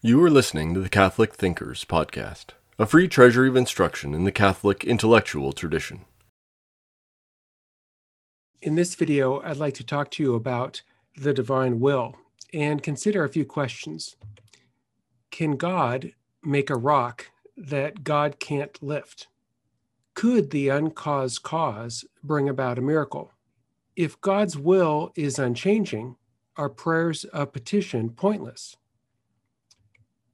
You 0.00 0.22
are 0.22 0.30
listening 0.30 0.74
to 0.74 0.80
the 0.80 0.88
Catholic 0.88 1.34
Thinkers 1.34 1.84
Podcast, 1.84 2.50
a 2.78 2.86
free 2.86 3.08
treasury 3.08 3.48
of 3.48 3.56
instruction 3.56 4.14
in 4.14 4.22
the 4.22 4.30
Catholic 4.30 4.84
intellectual 4.84 5.52
tradition. 5.52 6.04
In 8.62 8.76
this 8.76 8.94
video, 8.94 9.40
I'd 9.40 9.56
like 9.56 9.74
to 9.74 9.82
talk 9.82 10.12
to 10.12 10.22
you 10.22 10.36
about 10.36 10.82
the 11.16 11.34
divine 11.34 11.80
will 11.80 12.14
and 12.54 12.80
consider 12.80 13.24
a 13.24 13.28
few 13.28 13.44
questions. 13.44 14.14
Can 15.32 15.56
God 15.56 16.12
make 16.44 16.70
a 16.70 16.76
rock 16.76 17.32
that 17.56 18.04
God 18.04 18.38
can't 18.38 18.80
lift? 18.80 19.26
Could 20.14 20.50
the 20.50 20.68
uncaused 20.68 21.42
cause 21.42 22.04
bring 22.22 22.48
about 22.48 22.78
a 22.78 22.82
miracle? 22.82 23.32
If 23.96 24.20
God's 24.20 24.56
will 24.56 25.10
is 25.16 25.40
unchanging, 25.40 26.14
are 26.56 26.68
prayers 26.68 27.24
of 27.24 27.52
petition 27.52 28.10
pointless? 28.10 28.76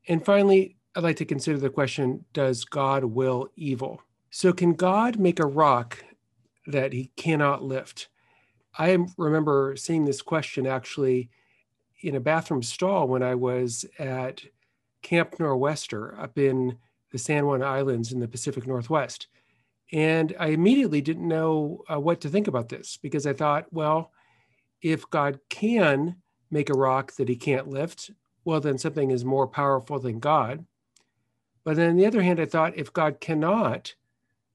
And 0.09 0.25
finally, 0.25 0.77
I'd 0.95 1.03
like 1.03 1.17
to 1.17 1.25
consider 1.25 1.59
the 1.59 1.71
question 1.71 2.25
Does 2.33 2.65
God 2.65 3.05
will 3.05 3.49
evil? 3.57 4.03
So, 4.31 4.53
can 4.53 4.75
God 4.75 5.19
make 5.19 5.41
a 5.41 5.47
rock 5.47 6.05
that 6.67 6.93
he 6.93 7.11
cannot 7.17 7.63
lift? 7.63 8.09
I 8.77 8.99
remember 9.17 9.77
seeing 9.77 10.05
this 10.05 10.23
question 10.23 10.67
actually 10.67 11.31
in 12.03 12.17
a 12.17 12.21
bathroom 12.21 12.63
stall 12.63 13.07
when 13.07 13.23
I 13.23 13.35
was 13.35 13.85
at 13.99 14.43
Camp 15.03 15.39
Nor'Wester 15.39 16.19
up 16.21 16.39
in 16.39 16.77
the 17.13 17.19
San 17.19 17.47
Juan 17.47 17.63
Islands 17.63 18.13
in 18.13 18.19
the 18.19 18.29
Pacific 18.29 18.67
Northwest. 18.67 19.29
And 19.93 20.35
I 20.41 20.49
immediately 20.49 21.01
didn't 21.01 21.29
know 21.29 21.85
uh, 21.89 22.01
what 22.01 22.21
to 22.23 22.29
think 22.29 22.49
about 22.49 22.69
this 22.69 22.99
because 23.01 23.27
I 23.27 23.33
thought, 23.33 23.67
well, 23.71 24.11
if 24.83 25.09
God 25.11 25.39
can 25.49 26.17
make 26.51 26.69
a 26.69 26.75
rock 26.75 27.13
that 27.13 27.29
he 27.29 27.37
can't 27.37 27.69
lift, 27.69 28.11
well, 28.45 28.61
then 28.61 28.79
something 28.79 29.11
is 29.11 29.25
more 29.25 29.47
powerful 29.47 29.99
than 29.99 30.19
God. 30.19 30.65
But 31.65 31.77
then 31.77 31.91
on 31.91 31.97
the 31.97 32.07
other 32.07 32.23
hand, 32.23 32.41
I 32.41 32.45
thought 32.45 32.77
if 32.77 32.93
God 32.93 33.21
cannot 33.21 33.95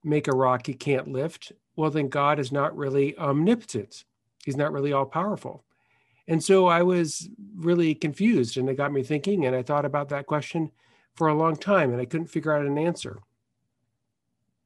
make 0.04 0.28
a 0.28 0.36
rock 0.36 0.68
he 0.68 0.74
can't 0.74 1.08
lift, 1.12 1.52
well, 1.76 1.90
then 1.90 2.08
God 2.08 2.40
is 2.40 2.52
not 2.52 2.78
really 2.78 3.18
omnipotent. 3.18 4.06
He's 4.46 4.58
not 4.58 4.72
really 4.72 4.94
all 4.94 5.06
powerful. 5.06 5.64
And 6.28 6.44
so 6.44 6.68
I 6.68 6.84
was 6.84 7.30
really 7.56 7.96
confused 7.96 8.56
and 8.56 8.70
it 8.70 8.78
got 8.78 8.94
me 8.94 9.02
thinking. 9.02 9.46
And 9.46 9.56
I 9.56 9.64
thought 9.64 9.86
about 9.86 10.10
that 10.10 10.28
question 10.28 10.72
for 11.16 11.28
a 11.28 11.34
long 11.34 11.56
time 11.56 11.92
and 11.92 12.00
I 12.00 12.06
couldn't 12.06 12.28
figure 12.28 12.56
out 12.56 12.66
an 12.66 12.78
answer. 12.78 13.20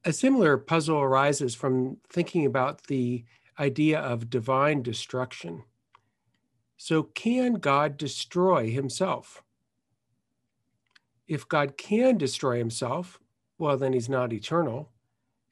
A 0.04 0.12
similar 0.12 0.58
puzzle 0.58 0.98
arises 1.00 1.54
from 1.54 1.96
thinking 2.10 2.44
about 2.44 2.82
the 2.88 3.24
idea 3.58 3.98
of 3.98 4.28
divine 4.28 4.82
destruction. 4.82 5.64
So, 6.76 7.02
can 7.02 7.54
God 7.54 7.96
destroy 7.96 8.70
himself? 8.70 9.42
If 11.26 11.48
God 11.48 11.76
can 11.76 12.18
destroy 12.18 12.58
himself, 12.58 13.18
well, 13.58 13.76
then 13.76 13.92
he's 13.92 14.08
not 14.08 14.32
eternal. 14.32 14.90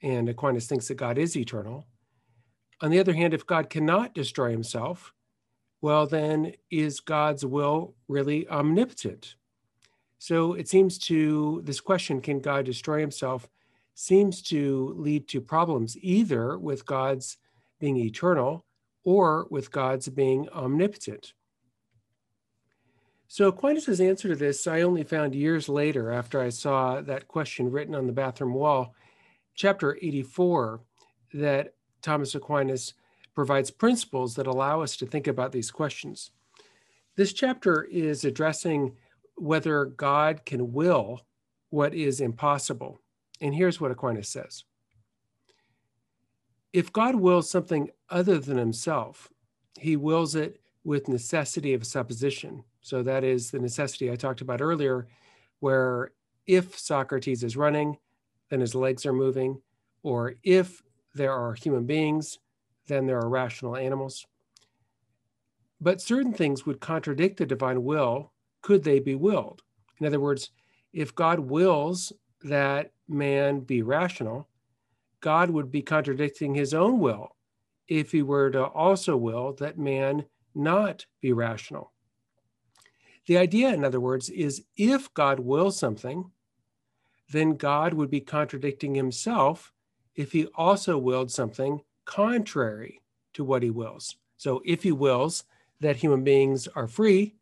And 0.01 0.27
Aquinas 0.29 0.67
thinks 0.67 0.87
that 0.89 0.95
God 0.95 1.17
is 1.17 1.35
eternal. 1.37 1.87
On 2.81 2.91
the 2.91 2.99
other 2.99 3.13
hand, 3.13 3.33
if 3.33 3.45
God 3.45 3.69
cannot 3.69 4.13
destroy 4.13 4.51
himself, 4.51 5.13
well, 5.81 6.05
then 6.05 6.53
is 6.69 6.99
God's 6.99 7.45
will 7.45 7.95
really 8.07 8.47
omnipotent? 8.49 9.35
So 10.19 10.53
it 10.53 10.67
seems 10.69 10.97
to 10.99 11.61
this 11.65 11.79
question, 11.79 12.21
can 12.21 12.39
God 12.39 12.65
destroy 12.65 12.99
himself, 12.99 13.49
seems 13.93 14.41
to 14.43 14.93
lead 14.97 15.27
to 15.29 15.41
problems 15.41 15.97
either 16.01 16.57
with 16.57 16.85
God's 16.85 17.37
being 17.79 17.97
eternal 17.97 18.65
or 19.03 19.47
with 19.49 19.71
God's 19.71 20.09
being 20.09 20.49
omnipotent. 20.49 21.33
So 23.27 23.47
Aquinas' 23.47 23.99
answer 23.99 24.27
to 24.27 24.35
this, 24.35 24.67
I 24.67 24.81
only 24.81 25.03
found 25.03 25.33
years 25.33 25.67
later 25.67 26.11
after 26.11 26.39
I 26.39 26.49
saw 26.49 27.01
that 27.01 27.27
question 27.27 27.71
written 27.71 27.95
on 27.95 28.05
the 28.05 28.13
bathroom 28.13 28.53
wall, 28.53 28.93
chapter 29.55 29.97
84, 30.01 30.81
that 31.33 31.73
Thomas 32.01 32.35
Aquinas 32.35 32.93
provides 33.33 33.71
principles 33.71 34.35
that 34.35 34.45
allow 34.45 34.81
us 34.81 34.95
to 34.97 35.07
think 35.07 35.25
about 35.25 35.51
these 35.51 35.71
questions. 35.71 36.31
This 37.15 37.33
chapter 37.33 37.83
is 37.83 38.23
addressing 38.23 38.95
whether 39.35 39.85
God 39.85 40.45
can 40.45 40.71
will 40.71 41.21
what 41.69 41.95
is 41.95 42.21
impossible. 42.21 43.01
And 43.41 43.55
here's 43.55 43.81
what 43.81 43.91
Aquinas 43.91 44.29
says 44.29 44.63
if 46.73 46.91
God 46.91 47.15
wills 47.15 47.49
something 47.49 47.89
other 48.09 48.39
than 48.39 48.57
himself, 48.57 49.29
he 49.79 49.95
wills 49.95 50.35
it 50.35 50.59
with 50.83 51.07
necessity 51.07 51.73
of 51.73 51.85
supposition. 51.85 52.63
So 52.81 53.03
that 53.03 53.23
is 53.23 53.51
the 53.51 53.59
necessity 53.59 54.11
I 54.11 54.15
talked 54.15 54.41
about 54.41 54.61
earlier, 54.61 55.07
where 55.59 56.11
if 56.47 56.77
Socrates 56.77 57.43
is 57.43 57.55
running, 57.55 57.97
then 58.49 58.59
his 58.59 58.75
legs 58.75 59.05
are 59.05 59.13
moving, 59.13 59.61
or 60.01 60.35
if 60.43 60.81
there 61.15 61.31
are 61.31 61.53
human 61.53 61.85
beings, 61.85 62.39
then 62.87 63.05
there 63.05 63.19
are 63.19 63.29
rational 63.29 63.77
animals. 63.77 64.25
But 65.79 66.01
certain 66.01 66.33
things 66.33 66.65
would 66.65 66.79
contradict 66.79 67.37
the 67.37 67.45
divine 67.45 67.83
will, 67.83 68.31
could 68.61 68.83
they 68.83 68.99
be 68.99 69.15
willed? 69.15 69.61
In 69.99 70.07
other 70.07 70.19
words, 70.19 70.49
if 70.91 71.15
God 71.15 71.39
wills 71.39 72.11
that 72.43 72.91
man 73.07 73.61
be 73.61 73.81
rational, 73.81 74.47
God 75.23 75.51
would 75.51 75.71
be 75.71 75.81
contradicting 75.81 76.53
his 76.53 76.73
own 76.73 76.99
will 76.99 77.37
if 77.87 78.11
he 78.11 78.21
were 78.21 78.51
to 78.51 78.65
also 78.65 79.15
will 79.15 79.53
that 79.53 79.79
man 79.79 80.25
not 80.53 81.05
be 81.21 81.31
rational. 81.31 81.93
The 83.27 83.37
idea, 83.37 83.73
in 83.73 83.85
other 83.85 84.01
words, 84.01 84.29
is 84.29 84.65
if 84.75 85.13
God 85.13 85.39
wills 85.39 85.79
something, 85.79 86.29
then 87.31 87.55
God 87.55 87.93
would 87.93 88.11
be 88.11 88.19
contradicting 88.19 88.95
himself 88.95 89.71
if 90.13 90.33
he 90.33 90.47
also 90.55 90.97
willed 90.97 91.31
something 91.31 91.79
contrary 92.03 93.01
to 93.31 93.45
what 93.45 93.63
he 93.63 93.69
wills. 93.69 94.17
So 94.35 94.61
if 94.65 94.83
he 94.83 94.91
wills 94.91 95.45
that 95.79 95.95
human 95.95 96.25
beings 96.25 96.67
are 96.75 96.87
free, 96.87 97.35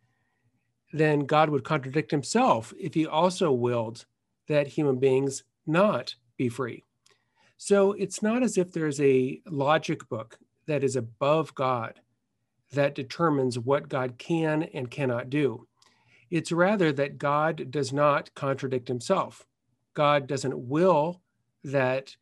then 0.93 1.21
God 1.21 1.49
would 1.49 1.63
contradict 1.63 2.11
himself 2.11 2.75
if 2.79 2.93
he 2.93 3.07
also 3.07 3.51
willed 3.51 4.05
that 4.47 4.67
human 4.67 4.99
beings 4.99 5.43
not 5.65 6.13
be 6.37 6.47
free. 6.47 6.83
So 7.63 7.91
it's 7.91 8.23
not 8.23 8.41
as 8.41 8.57
if 8.57 8.71
there's 8.71 8.99
a 8.99 9.39
logic 9.45 10.09
book 10.09 10.39
that 10.65 10.83
is 10.83 10.95
above 10.95 11.53
God 11.53 11.99
that 12.71 12.95
determines 12.95 13.59
what 13.59 13.87
God 13.87 14.17
can 14.17 14.63
and 14.63 14.89
cannot 14.89 15.29
do. 15.29 15.67
It's 16.31 16.51
rather 16.51 16.91
that 16.93 17.19
God 17.19 17.69
does 17.69 17.93
not 17.93 18.33
contradict 18.33 18.87
himself. 18.87 19.45
God 19.93 20.25
doesn't 20.25 20.57
will 20.57 21.21
that 21.63 22.15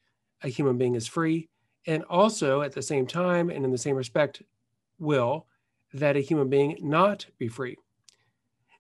a 0.44 0.50
human 0.50 0.78
being 0.78 0.96
is 0.96 1.08
free, 1.08 1.48
and 1.88 2.04
also 2.04 2.62
at 2.62 2.74
the 2.74 2.82
same 2.82 3.08
time 3.08 3.50
and 3.50 3.64
in 3.64 3.72
the 3.72 3.78
same 3.78 3.96
respect, 3.96 4.42
will 4.98 5.48
that 5.94 6.18
a 6.18 6.20
human 6.20 6.50
being 6.50 6.78
not 6.82 7.26
be 7.38 7.48
free. 7.48 7.78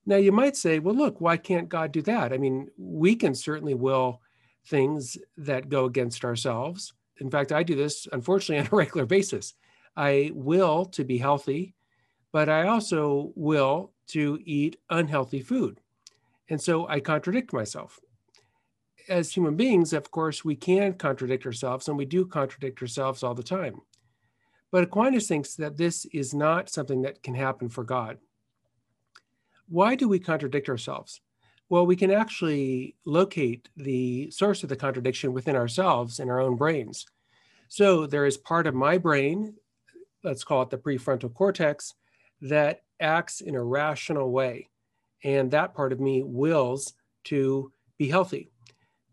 Now, 0.05 0.17
you 0.17 0.33
might 0.33 0.57
say, 0.57 0.79
well, 0.79 0.93
look, 0.93 1.21
why 1.21 1.37
can't 1.37 1.69
God 1.69 1.93
do 1.93 2.01
that? 2.01 2.33
I 2.33 2.37
mean, 2.37 2.67
we 2.77 3.15
can 3.15 3.33
certainly 3.33 3.75
will 3.75 4.19
things 4.65 5.17
that 5.37 5.69
go 5.69 5.85
against 5.85 6.23
ourselves. 6.25 6.93
In 7.19 7.29
fact, 7.29 7.51
I 7.51 7.63
do 7.63 7.75
this 7.75 8.07
unfortunately 8.11 8.59
on 8.65 8.69
a 8.71 8.75
regular 8.75 9.05
basis. 9.05 9.53
I 9.95 10.31
will 10.33 10.85
to 10.85 11.03
be 11.03 11.17
healthy, 11.17 11.73
but 12.31 12.49
I 12.49 12.67
also 12.67 13.31
will 13.35 13.91
to 14.07 14.39
eat 14.43 14.77
unhealthy 14.89 15.41
food. 15.41 15.79
And 16.49 16.61
so 16.61 16.87
I 16.87 16.99
contradict 16.99 17.53
myself. 17.53 17.99
As 19.07 19.33
human 19.33 19.55
beings, 19.55 19.93
of 19.93 20.11
course, 20.11 20.45
we 20.45 20.55
can 20.55 20.93
contradict 20.93 21.45
ourselves, 21.45 21.87
and 21.87 21.97
we 21.97 22.05
do 22.05 22.25
contradict 22.25 22.81
ourselves 22.81 23.23
all 23.23 23.33
the 23.33 23.43
time. 23.43 23.81
But 24.71 24.83
Aquinas 24.83 25.27
thinks 25.27 25.55
that 25.55 25.77
this 25.77 26.05
is 26.05 26.33
not 26.33 26.69
something 26.69 27.01
that 27.01 27.23
can 27.23 27.33
happen 27.33 27.69
for 27.69 27.83
God. 27.83 28.19
Why 29.67 29.95
do 29.95 30.07
we 30.07 30.19
contradict 30.19 30.69
ourselves? 30.69 31.21
Well, 31.69 31.85
we 31.85 31.95
can 31.95 32.09
actually 32.09 32.95
locate 33.05 33.69
the 33.77 34.31
source 34.31 34.63
of 34.63 34.69
the 34.69 34.75
contradiction 34.75 35.33
within 35.33 35.55
ourselves 35.55 36.19
in 36.19 36.29
our 36.29 36.41
own 36.41 36.55
brains. 36.55 37.05
So 37.67 38.07
there 38.07 38.25
is 38.25 38.37
part 38.37 38.65
of 38.65 38.73
my 38.73 38.97
brain, 38.97 39.53
let's 40.23 40.43
call 40.43 40.63
it 40.63 40.71
the 40.71 40.79
prefrontal 40.79 41.31
cortex, 41.31 41.93
that 42.41 42.81
acts 42.99 43.41
in 43.41 43.53
a 43.53 43.63
rational 43.63 44.31
way. 44.31 44.67
And 45.23 45.51
that 45.51 45.75
part 45.75 45.93
of 45.93 45.99
me 45.99 46.23
wills 46.23 46.93
to 47.25 47.71
be 47.99 48.09
healthy. 48.09 48.49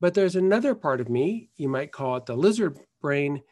But 0.01 0.15
there's 0.15 0.37
another 0.37 0.75
part 0.75 1.03
of 1.03 1.11
me, 1.11 1.51
you 1.57 1.69
might 1.69 1.93
call 1.93 2.17
it 2.17 2.25
the 2.25 2.37
lizard 2.37 2.79
brain, 3.03 3.43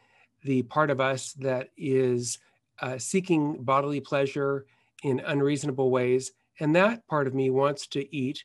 the 0.44 0.62
part 0.62 0.90
of 0.90 1.00
us 1.00 1.32
that 1.34 1.68
is 1.76 2.38
uh, 2.80 2.96
seeking 2.96 3.62
bodily 3.62 4.00
pleasure 4.00 4.64
in 5.02 5.20
unreasonable 5.20 5.90
ways. 5.90 6.32
And 6.60 6.74
that 6.76 7.06
part 7.06 7.26
of 7.26 7.34
me 7.34 7.50
wants 7.50 7.86
to 7.88 8.14
eat 8.14 8.44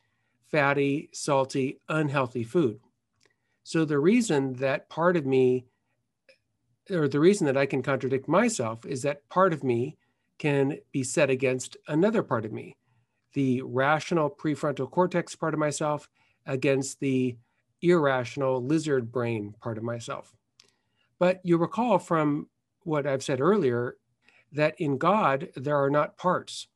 fatty, 0.51 1.09
salty, 1.13 1.79
unhealthy 1.89 2.43
food. 2.43 2.79
So 3.63 3.85
the 3.85 3.99
reason 3.99 4.53
that 4.53 4.89
part 4.89 5.15
of 5.17 5.25
me, 5.25 5.65
or 6.89 7.07
the 7.07 7.19
reason 7.19 7.45
that 7.47 7.57
I 7.57 7.65
can 7.65 7.83
contradict 7.83 8.27
myself, 8.27 8.85
is 8.85 9.01
that 9.03 9.27
part 9.29 9.53
of 9.53 9.63
me 9.63 9.97
can 10.39 10.77
be 10.91 11.03
set 11.03 11.29
against 11.29 11.77
another 11.87 12.23
part 12.23 12.45
of 12.45 12.51
me. 12.51 12.75
the 13.33 13.61
rational 13.61 14.29
prefrontal 14.29 14.89
cortex 14.89 15.35
part 15.35 15.53
of 15.53 15.59
myself 15.59 16.09
against 16.45 16.99
the 16.99 17.37
irrational 17.81 18.63
lizard 18.63 19.11
brain 19.11 19.53
part 19.61 19.77
of 19.77 19.83
myself. 19.83 20.33
But 21.19 21.39
you 21.43 21.57
recall 21.57 21.99
from 21.99 22.47
what 22.83 23.05
I've 23.05 23.23
said 23.23 23.41
earlier 23.41 23.97
that 24.51 24.75
in 24.79 24.97
God, 24.97 25.49
there 25.55 25.77
are 25.77 25.89
not 25.89 26.17
parts. 26.17 26.67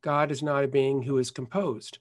God 0.00 0.30
is 0.30 0.42
not 0.42 0.64
a 0.64 0.68
being 0.68 1.02
who 1.02 1.18
is 1.18 1.30
composed. 1.30 1.98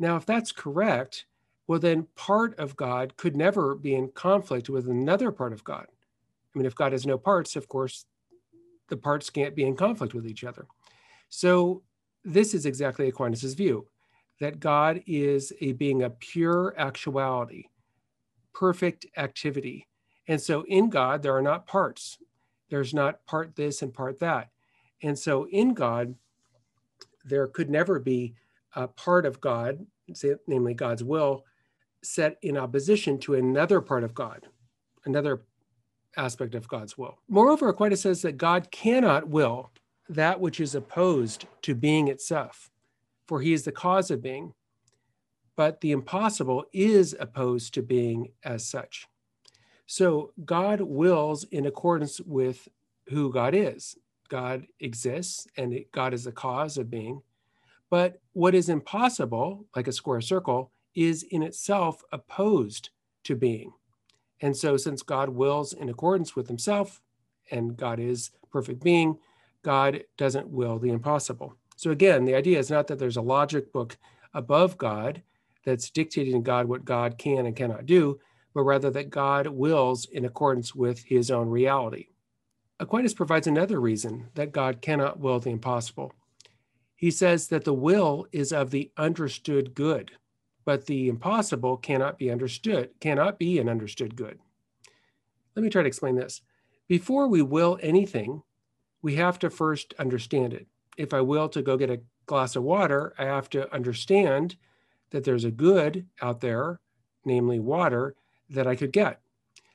Now, 0.00 0.16
if 0.16 0.24
that's 0.24 0.50
correct, 0.50 1.26
well, 1.66 1.78
then 1.78 2.08
part 2.16 2.58
of 2.58 2.74
God 2.74 3.16
could 3.18 3.36
never 3.36 3.74
be 3.74 3.94
in 3.94 4.08
conflict 4.08 4.70
with 4.70 4.88
another 4.88 5.30
part 5.30 5.52
of 5.52 5.62
God. 5.62 5.86
I 5.86 6.58
mean, 6.58 6.64
if 6.64 6.74
God 6.74 6.92
has 6.92 7.06
no 7.06 7.18
parts, 7.18 7.54
of 7.54 7.68
course, 7.68 8.06
the 8.88 8.96
parts 8.96 9.28
can't 9.28 9.54
be 9.54 9.64
in 9.64 9.76
conflict 9.76 10.14
with 10.14 10.26
each 10.26 10.42
other. 10.42 10.66
So, 11.28 11.82
this 12.24 12.54
is 12.54 12.66
exactly 12.66 13.08
Aquinas' 13.08 13.54
view 13.54 13.86
that 14.40 14.58
God 14.58 15.02
is 15.06 15.52
a 15.60 15.72
being 15.72 16.02
of 16.02 16.18
pure 16.18 16.74
actuality, 16.78 17.66
perfect 18.54 19.06
activity. 19.18 19.86
And 20.28 20.40
so, 20.40 20.64
in 20.66 20.88
God, 20.88 21.22
there 21.22 21.36
are 21.36 21.42
not 21.42 21.66
parts. 21.66 22.18
There's 22.70 22.94
not 22.94 23.24
part 23.26 23.54
this 23.54 23.82
and 23.82 23.92
part 23.92 24.18
that. 24.20 24.48
And 25.02 25.18
so, 25.18 25.46
in 25.48 25.74
God, 25.74 26.14
there 27.24 27.46
could 27.46 27.68
never 27.68 27.98
be 27.98 28.34
a 28.74 28.88
part 28.88 29.26
of 29.26 29.40
God, 29.40 29.84
namely 30.46 30.74
God's 30.74 31.04
will, 31.04 31.44
set 32.02 32.38
in 32.42 32.56
opposition 32.56 33.18
to 33.18 33.34
another 33.34 33.80
part 33.80 34.04
of 34.04 34.14
God, 34.14 34.46
another 35.04 35.42
aspect 36.16 36.54
of 36.54 36.68
God's 36.68 36.96
will. 36.96 37.18
Moreover, 37.28 37.68
Aquinas 37.68 38.00
says 38.00 38.22
that 38.22 38.38
God 38.38 38.70
cannot 38.70 39.28
will 39.28 39.70
that 40.08 40.40
which 40.40 40.60
is 40.60 40.74
opposed 40.74 41.46
to 41.62 41.74
being 41.74 42.08
itself, 42.08 42.70
for 43.26 43.40
he 43.40 43.52
is 43.52 43.64
the 43.64 43.72
cause 43.72 44.10
of 44.10 44.22
being. 44.22 44.54
But 45.56 45.80
the 45.80 45.92
impossible 45.92 46.64
is 46.72 47.14
opposed 47.20 47.74
to 47.74 47.82
being 47.82 48.32
as 48.44 48.66
such. 48.66 49.06
So 49.86 50.32
God 50.44 50.80
wills 50.80 51.44
in 51.44 51.66
accordance 51.66 52.20
with 52.20 52.66
who 53.08 53.32
God 53.32 53.54
is. 53.54 53.96
God 54.28 54.66
exists 54.80 55.46
and 55.56 55.84
God 55.92 56.14
is 56.14 56.24
the 56.24 56.32
cause 56.32 56.78
of 56.78 56.90
being. 56.90 57.20
But 57.90 58.20
what 58.32 58.54
is 58.54 58.68
impossible, 58.68 59.66
like 59.74 59.88
a 59.88 59.92
square 59.92 60.20
circle, 60.20 60.72
is 60.94 61.24
in 61.24 61.42
itself 61.42 62.02
opposed 62.12 62.90
to 63.24 63.34
being. 63.34 63.72
And 64.40 64.56
so, 64.56 64.76
since 64.76 65.02
God 65.02 65.30
wills 65.30 65.72
in 65.72 65.88
accordance 65.88 66.34
with 66.34 66.48
himself, 66.48 67.02
and 67.50 67.76
God 67.76 68.00
is 68.00 68.30
perfect 68.50 68.82
being, 68.82 69.18
God 69.62 70.04
doesn't 70.16 70.48
will 70.48 70.78
the 70.78 70.90
impossible. 70.90 71.56
So, 71.76 71.90
again, 71.90 72.24
the 72.24 72.34
idea 72.34 72.58
is 72.58 72.70
not 72.70 72.86
that 72.86 72.98
there's 72.98 73.16
a 73.16 73.22
logic 73.22 73.72
book 73.72 73.98
above 74.32 74.78
God 74.78 75.22
that's 75.64 75.90
dictating 75.90 76.34
to 76.34 76.40
God 76.40 76.66
what 76.66 76.84
God 76.84 77.18
can 77.18 77.44
and 77.44 77.56
cannot 77.56 77.86
do, 77.86 78.18
but 78.54 78.62
rather 78.62 78.90
that 78.90 79.10
God 79.10 79.46
wills 79.48 80.06
in 80.06 80.24
accordance 80.24 80.74
with 80.74 81.04
his 81.04 81.30
own 81.30 81.48
reality. 81.48 82.08
Aquinas 82.78 83.14
provides 83.14 83.46
another 83.46 83.78
reason 83.78 84.28
that 84.34 84.52
God 84.52 84.80
cannot 84.80 85.20
will 85.20 85.38
the 85.38 85.50
impossible. 85.50 86.14
He 87.00 87.10
says 87.10 87.48
that 87.48 87.64
the 87.64 87.74
will 87.74 88.26
is 88.30 88.52
of 88.52 88.70
the 88.70 88.90
understood 88.96 89.74
good 89.74 90.12
but 90.64 90.86
the 90.86 91.08
impossible 91.08 91.76
cannot 91.76 92.18
be 92.18 92.30
understood, 92.30 92.90
cannot 93.00 93.38
be 93.38 93.58
an 93.58 93.68
understood 93.68 94.16
good. 94.16 94.38
Let 95.56 95.62
me 95.62 95.70
try 95.70 95.82
to 95.82 95.88
explain 95.88 96.14
this. 96.14 96.42
Before 96.86 97.26
we 97.28 97.42
will 97.42 97.78
anything, 97.82 98.42
we 99.02 99.16
have 99.16 99.38
to 99.40 99.50
first 99.50 99.94
understand 99.98 100.52
it. 100.52 100.66
If 100.96 101.14
I 101.14 101.22
will 101.22 101.48
to 101.48 101.62
go 101.62 101.76
get 101.76 101.90
a 101.90 102.02
glass 102.26 102.56
of 102.56 102.62
water, 102.62 103.14
I 103.18 103.24
have 103.24 103.50
to 103.50 103.72
understand 103.74 104.56
that 105.10 105.24
there's 105.24 105.44
a 105.44 105.50
good 105.50 106.06
out 106.20 106.40
there, 106.40 106.80
namely 107.24 107.58
water, 107.58 108.14
that 108.48 108.66
I 108.66 108.76
could 108.76 108.92
get. 108.92 109.20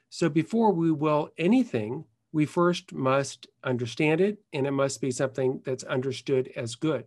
So 0.10 0.30
before 0.30 0.72
we 0.72 0.92
will 0.92 1.30
anything, 1.38 2.06
we 2.32 2.46
first 2.46 2.94
must 2.94 3.48
understand 3.64 4.22
it, 4.22 4.40
and 4.54 4.68
it 4.68 4.72
must 4.72 5.02
be 5.02 5.12
something 5.12 5.62
that's 5.66 5.84
understood 5.84 6.52
as 6.56 6.76
good. 6.76 7.06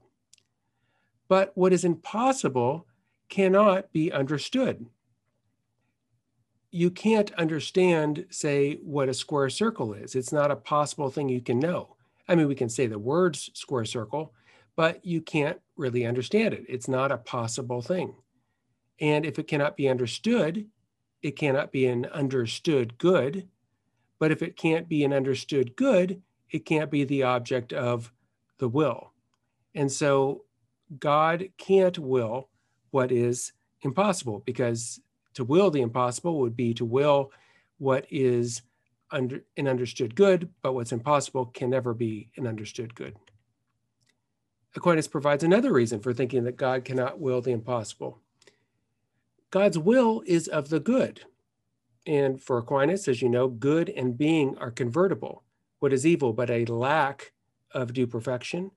But 1.28 1.52
what 1.54 1.72
is 1.72 1.84
impossible 1.84 2.86
cannot 3.28 3.92
be 3.92 4.10
understood. 4.10 4.86
You 6.70 6.90
can't 6.90 7.32
understand, 7.34 8.26
say, 8.30 8.76
what 8.82 9.08
a 9.08 9.14
square 9.14 9.50
circle 9.50 9.94
is. 9.94 10.14
It's 10.14 10.32
not 10.32 10.50
a 10.50 10.56
possible 10.56 11.10
thing 11.10 11.28
you 11.28 11.40
can 11.40 11.58
know. 11.58 11.96
I 12.28 12.34
mean, 12.34 12.48
we 12.48 12.54
can 12.54 12.68
say 12.68 12.86
the 12.86 12.98
words 12.98 13.50
square 13.54 13.84
circle, 13.84 14.34
but 14.76 15.04
you 15.04 15.20
can't 15.20 15.60
really 15.76 16.04
understand 16.04 16.54
it. 16.54 16.64
It's 16.68 16.88
not 16.88 17.10
a 17.10 17.18
possible 17.18 17.80
thing. 17.80 18.14
And 19.00 19.24
if 19.24 19.38
it 19.38 19.46
cannot 19.46 19.76
be 19.76 19.88
understood, 19.88 20.66
it 21.22 21.32
cannot 21.36 21.72
be 21.72 21.86
an 21.86 22.06
understood 22.06 22.98
good. 22.98 23.48
But 24.18 24.30
if 24.30 24.42
it 24.42 24.56
can't 24.56 24.88
be 24.88 25.04
an 25.04 25.12
understood 25.12 25.76
good, 25.76 26.22
it 26.50 26.66
can't 26.66 26.90
be 26.90 27.04
the 27.04 27.22
object 27.22 27.72
of 27.72 28.12
the 28.58 28.68
will. 28.68 29.12
And 29.74 29.90
so 29.90 30.44
God 30.98 31.48
can't 31.56 31.98
will 31.98 32.48
what 32.90 33.12
is 33.12 33.52
impossible 33.82 34.42
because 34.46 35.00
to 35.34 35.44
will 35.44 35.70
the 35.70 35.82
impossible 35.82 36.40
would 36.40 36.56
be 36.56 36.74
to 36.74 36.84
will 36.84 37.30
what 37.78 38.06
is 38.10 38.62
under, 39.10 39.44
an 39.56 39.68
understood 39.68 40.14
good, 40.14 40.48
but 40.62 40.72
what's 40.72 40.92
impossible 40.92 41.46
can 41.46 41.70
never 41.70 41.94
be 41.94 42.30
an 42.36 42.46
understood 42.46 42.94
good. 42.94 43.16
Aquinas 44.74 45.08
provides 45.08 45.44
another 45.44 45.72
reason 45.72 46.00
for 46.00 46.12
thinking 46.12 46.44
that 46.44 46.56
God 46.56 46.84
cannot 46.84 47.20
will 47.20 47.40
the 47.40 47.52
impossible. 47.52 48.18
God's 49.50 49.78
will 49.78 50.22
is 50.26 50.46
of 50.46 50.68
the 50.68 50.80
good. 50.80 51.22
And 52.06 52.40
for 52.40 52.58
Aquinas, 52.58 53.08
as 53.08 53.22
you 53.22 53.28
know, 53.28 53.48
good 53.48 53.88
and 53.90 54.16
being 54.16 54.56
are 54.58 54.70
convertible. 54.70 55.44
What 55.78 55.92
is 55.92 56.06
evil 56.06 56.32
but 56.32 56.50
a 56.50 56.64
lack 56.66 57.32
of 57.72 57.92
due 57.92 58.06
perfection? 58.06 58.70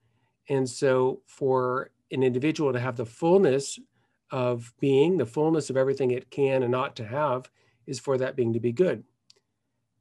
And 0.50 0.68
so, 0.69 1.22
for 1.25 1.92
an 2.12 2.24
individual 2.24 2.74
to 2.74 2.80
have 2.80 2.98
the 2.98 3.06
fullness 3.06 3.80
of 4.31 4.74
being, 4.80 5.18
the 5.18 5.25
fullness 5.25 5.69
of 5.69 5.78
everything 5.78 6.12
it 6.12 6.30
can 6.30 6.63
and 6.63 6.75
ought 6.75 6.96
to 6.96 7.06
have, 7.06 7.50
is 7.86 8.00
for 8.00 8.18
that 8.18 8.36
being 8.36 8.54
to 8.54 8.60
be 8.60 8.72
good. 8.72 9.04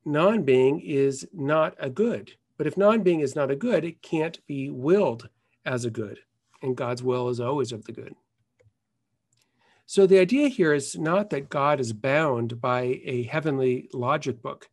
Non 0.05 0.43
being 0.43 0.81
is 0.81 1.27
not 1.33 1.75
a 1.79 1.91
good. 1.91 2.33
But 2.57 2.67
if 2.67 2.77
non 2.77 3.03
being 3.03 3.21
is 3.21 3.35
not 3.35 3.51
a 3.51 3.57
good, 3.57 3.85
it 3.85 4.03
can't 4.03 4.45
be 4.47 4.71
willed 4.71 5.29
as 5.65 5.85
a 5.85 5.91
good. 5.91 6.21
And 6.63 6.77
God's 6.77 7.03
will 7.03 7.29
is 7.29 7.41
always 7.41 7.73
of 7.73 7.85
the 7.85 7.93
good. 7.93 8.15
So 9.87 10.07
the 10.07 10.19
idea 10.21 10.49
here 10.49 10.73
is 10.73 10.97
not 10.97 11.31
that 11.31 11.49
God 11.49 11.81
is 11.81 11.93
bound 11.93 12.61
by 12.61 13.01
a 13.03 13.25
heavenly 13.25 13.89
logic 13.93 14.41
book, 14.41 14.71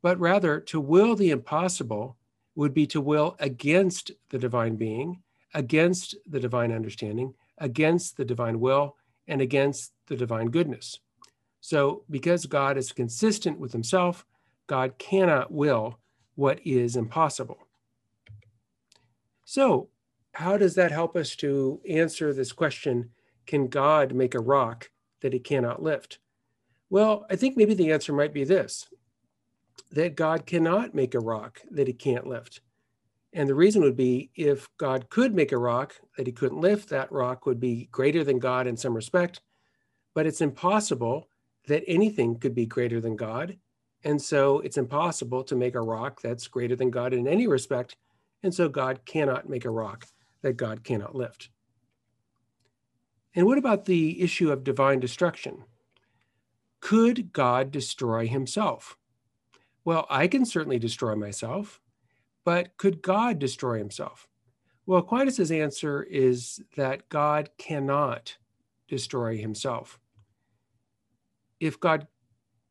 but 0.00 0.18
rather 0.18 0.58
to 0.60 0.80
will 0.80 1.14
the 1.16 1.30
impossible 1.30 2.16
would 2.54 2.72
be 2.72 2.86
to 2.86 3.00
will 3.00 3.36
against 3.38 4.10
the 4.30 4.38
divine 4.38 4.76
being, 4.76 5.22
against 5.54 6.16
the 6.26 6.40
divine 6.40 6.72
understanding, 6.72 7.34
against 7.58 8.16
the 8.16 8.24
divine 8.24 8.60
will 8.60 8.96
and 9.28 9.40
against 9.40 9.92
the 10.06 10.16
divine 10.16 10.46
goodness. 10.46 11.00
So, 11.60 12.04
because 12.10 12.46
God 12.46 12.76
is 12.76 12.92
consistent 12.92 13.58
with 13.58 13.72
himself, 13.72 14.26
God 14.66 14.98
cannot 14.98 15.52
will 15.52 15.98
what 16.34 16.60
is 16.64 16.96
impossible. 16.96 17.58
So, 19.44 19.88
how 20.34 20.56
does 20.56 20.74
that 20.74 20.92
help 20.92 21.14
us 21.14 21.36
to 21.36 21.80
answer 21.88 22.32
this 22.32 22.52
question 22.52 23.10
can 23.46 23.68
God 23.68 24.14
make 24.14 24.34
a 24.34 24.40
rock 24.40 24.90
that 25.20 25.32
he 25.32 25.38
cannot 25.38 25.82
lift? 25.82 26.18
Well, 26.90 27.26
I 27.30 27.36
think 27.36 27.56
maybe 27.56 27.74
the 27.74 27.92
answer 27.92 28.12
might 28.12 28.32
be 28.32 28.44
this 28.44 28.88
that 29.90 30.16
God 30.16 30.46
cannot 30.46 30.94
make 30.94 31.14
a 31.14 31.20
rock 31.20 31.60
that 31.70 31.86
he 31.86 31.92
can't 31.92 32.26
lift. 32.26 32.60
And 33.32 33.48
the 33.48 33.54
reason 33.54 33.82
would 33.82 33.96
be 33.96 34.30
if 34.34 34.68
God 34.76 35.08
could 35.08 35.34
make 35.34 35.52
a 35.52 35.58
rock 35.58 35.94
that 36.16 36.26
he 36.26 36.32
couldn't 36.32 36.60
lift, 36.60 36.90
that 36.90 37.10
rock 37.10 37.46
would 37.46 37.58
be 37.58 37.88
greater 37.90 38.24
than 38.24 38.38
God 38.38 38.66
in 38.66 38.76
some 38.76 38.94
respect. 38.94 39.40
But 40.14 40.26
it's 40.26 40.42
impossible 40.42 41.28
that 41.66 41.84
anything 41.86 42.38
could 42.38 42.54
be 42.54 42.66
greater 42.66 43.00
than 43.00 43.16
God. 43.16 43.58
And 44.04 44.20
so 44.20 44.60
it's 44.60 44.76
impossible 44.76 45.44
to 45.44 45.56
make 45.56 45.74
a 45.74 45.80
rock 45.80 46.20
that's 46.20 46.48
greater 46.48 46.76
than 46.76 46.90
God 46.90 47.14
in 47.14 47.26
any 47.26 47.46
respect. 47.46 47.96
And 48.42 48.52
so 48.52 48.68
God 48.68 49.04
cannot 49.06 49.48
make 49.48 49.64
a 49.64 49.70
rock 49.70 50.06
that 50.42 50.56
God 50.56 50.84
cannot 50.84 51.14
lift. 51.14 51.48
And 53.34 53.46
what 53.46 53.58
about 53.58 53.86
the 53.86 54.20
issue 54.20 54.50
of 54.50 54.64
divine 54.64 55.00
destruction? 55.00 55.64
Could 56.80 57.32
God 57.32 57.70
destroy 57.70 58.26
himself? 58.26 58.98
Well, 59.84 60.06
I 60.10 60.26
can 60.26 60.44
certainly 60.44 60.78
destroy 60.78 61.14
myself. 61.14 61.80
But 62.44 62.76
could 62.76 63.02
God 63.02 63.38
destroy 63.38 63.78
himself? 63.78 64.28
Well, 64.84 65.00
Aquinas' 65.00 65.50
answer 65.50 66.02
is 66.02 66.60
that 66.76 67.08
God 67.08 67.50
cannot 67.56 68.36
destroy 68.88 69.36
himself. 69.38 70.00
If 71.60 71.78
God 71.78 72.08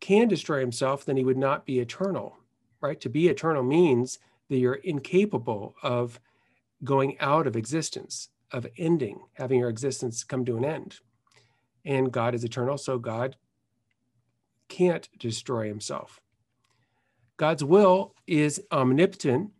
can 0.01 0.27
destroy 0.27 0.59
himself, 0.59 1.05
then 1.05 1.15
he 1.15 1.23
would 1.23 1.37
not 1.37 1.65
be 1.65 1.79
eternal, 1.79 2.35
right? 2.81 2.99
To 3.01 3.09
be 3.09 3.29
eternal 3.29 3.63
means 3.63 4.19
that 4.49 4.57
you're 4.57 4.73
incapable 4.73 5.75
of 5.81 6.19
going 6.83 7.17
out 7.19 7.47
of 7.47 7.55
existence. 7.55 8.29
of 8.51 8.67
ending, 8.77 9.19
having 9.33 9.59
your 9.59 9.69
existence 9.69 10.23
come 10.23 10.45
to 10.45 10.57
an 10.57 10.65
end. 10.65 10.99
And 11.85 12.11
God 12.11 12.35
is 12.35 12.43
eternal, 12.43 12.77
so 12.77 12.99
God 12.99 13.35
can't 14.67 15.07
destroy 15.17 15.67
himself. 15.67 16.21
God's 17.37 17.63
will 17.63 18.13
is 18.27 18.61
omnipotent. 18.71 19.51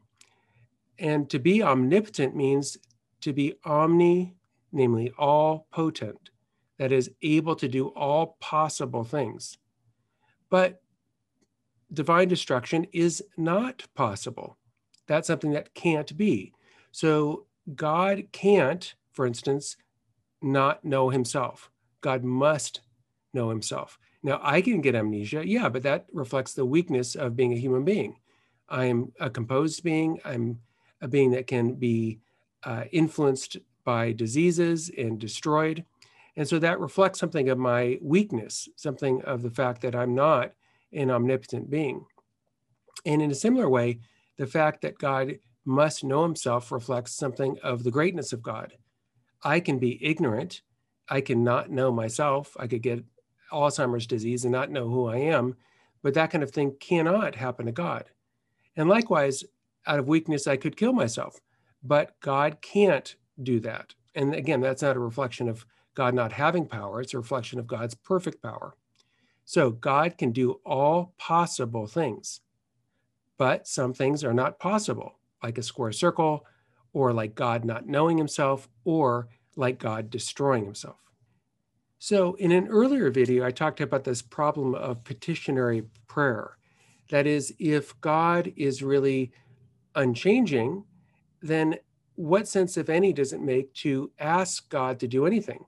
And 1.02 1.28
to 1.32 1.40
be 1.40 1.64
omnipotent 1.64 2.36
means 2.36 2.78
to 3.22 3.34
be 3.34 3.56
omni, 3.66 4.36
namely 4.72 5.12
all 5.18 5.66
potent, 5.72 6.30
that 6.78 6.92
is 6.92 7.10
able 7.24 7.56
to 7.56 7.68
do 7.68 7.88
all 7.88 8.38
possible 8.40 9.04
things. 9.04 9.58
But 10.52 10.82
divine 11.92 12.28
destruction 12.28 12.86
is 12.94 13.24
not 13.36 13.84
possible. 13.96 14.58
That's 15.08 15.28
something 15.28 15.54
that 15.54 15.74
can't 15.74 16.16
be. 16.16 16.54
So 16.92 17.48
God 17.74 18.26
can't, 18.32 18.94
for 19.12 19.26
instance, 19.26 19.78
not 20.40 20.86
know 20.86 21.10
himself. 21.10 21.72
God 22.02 22.24
must 22.24 22.82
know 23.34 23.50
himself. 23.50 23.98
Now, 24.22 24.40
I 24.44 24.62
can 24.62 24.82
get 24.82 24.94
amnesia, 24.94 25.48
yeah, 25.48 25.68
but 25.68 25.82
that 25.82 26.06
reflects 26.14 26.54
the 26.54 26.66
weakness 26.66 27.16
of 27.16 27.36
being 27.36 27.54
a 27.54 27.60
human 27.60 27.84
being. 27.84 28.18
I'm 28.70 29.14
a 29.20 29.32
composed 29.32 29.84
being, 29.84 30.20
I'm 30.24 30.60
a 31.02 31.08
being 31.08 31.32
that 31.32 31.48
can 31.48 31.74
be 31.74 32.20
uh, 32.64 32.84
influenced 32.92 33.58
by 33.84 34.12
diseases 34.12 34.92
and 34.98 35.20
destroyed. 35.20 35.84
And 36.36 36.48
so 36.48 36.60
that 36.60 36.80
reflects 36.80 37.20
something 37.20 37.50
of 37.50 37.58
my 37.58 37.98
weakness, 38.02 38.70
something 38.76 39.22
of 39.24 39.42
the 39.42 39.50
fact 39.50 39.82
that 39.82 39.96
I'm 39.96 40.16
not 40.16 40.54
an 40.94 41.12
omnipotent 41.12 41.70
being. 41.70 42.06
And 43.06 43.22
in 43.22 43.32
a 43.32 43.36
similar 43.36 43.70
way, 43.70 44.00
the 44.38 44.48
fact 44.48 44.82
that 44.82 44.98
God 44.98 45.40
must 45.66 46.04
know 46.04 46.24
himself 46.24 46.72
reflects 46.72 47.14
something 47.14 47.58
of 47.64 47.84
the 47.84 47.92
greatness 47.92 48.34
of 48.34 48.42
God. 48.42 48.74
I 49.44 49.60
can 49.60 49.80
be 49.80 50.04
ignorant. 50.04 50.62
I 51.10 51.22
can 51.22 51.44
not 51.44 51.70
know 51.70 51.92
myself. 51.92 52.56
I 52.60 52.68
could 52.68 52.82
get 52.82 53.04
Alzheimer's 53.52 54.08
disease 54.08 54.46
and 54.46 54.52
not 54.52 54.72
know 54.72 54.88
who 54.88 55.08
I 55.08 55.18
am, 55.18 55.56
but 56.02 56.14
that 56.14 56.32
kind 56.32 56.44
of 56.44 56.52
thing 56.52 56.76
cannot 56.80 57.36
happen 57.36 57.66
to 57.66 57.72
God. 57.72 58.06
And 58.76 58.88
likewise, 58.88 59.44
out 59.86 60.00
of 60.00 60.08
weakness, 60.08 60.48
I 60.48 60.58
could 60.58 60.78
kill 60.78 60.94
myself, 60.94 61.40
but 61.84 62.20
God 62.22 62.62
can't 62.62 63.16
do 63.42 63.60
that. 63.62 63.94
And 64.16 64.34
again, 64.34 64.62
that's 64.62 64.82
not 64.82 64.98
a 64.98 65.00
reflection 65.00 65.48
of 65.50 65.66
God 65.96 66.14
not 66.14 66.32
having 66.32 66.66
power, 66.66 67.02
it's 67.02 67.14
a 67.14 67.18
reflection 67.18 67.60
of 67.60 67.68
God's 67.68 67.96
perfect 67.96 68.42
power. 68.42 68.76
So 69.46 69.72
God 69.72 70.18
can 70.18 70.32
do 70.32 70.62
all 70.66 71.14
possible 71.18 71.88
things, 71.88 72.42
but 73.38 73.68
some 73.68 73.94
things 73.94 74.24
are 74.24 74.34
not 74.34 74.60
possible, 74.60 75.20
like 75.44 75.58
a 75.58 75.64
square 75.64 75.92
circle, 75.92 76.46
or 76.94 77.12
like 77.12 77.36
God 77.36 77.66
not 77.66 77.88
knowing 77.88 78.18
himself, 78.18 78.70
or 78.86 79.28
like 79.56 79.80
God 79.80 80.10
destroying 80.10 80.66
himself. 80.66 80.98
So, 82.00 82.34
in 82.36 82.52
an 82.52 82.68
earlier 82.68 83.12
video, 83.12 83.46
I 83.46 83.52
talked 83.52 83.80
about 83.80 84.04
this 84.04 84.22
problem 84.22 84.74
of 84.74 85.04
petitionary 85.04 85.84
prayer. 86.08 86.58
That 87.10 87.28
is, 87.28 87.54
if 87.60 88.00
God 88.02 88.52
is 88.56 88.82
really 88.82 89.32
unchanging, 89.96 90.84
then 91.42 91.78
what 92.16 92.48
sense, 92.48 92.78
if 92.78 92.90
any, 92.90 93.14
does 93.14 93.34
it 93.34 93.42
make 93.42 93.74
to 93.76 94.12
ask 94.20 94.70
God 94.70 95.00
to 95.00 95.08
do 95.08 95.26
anything? 95.26 95.66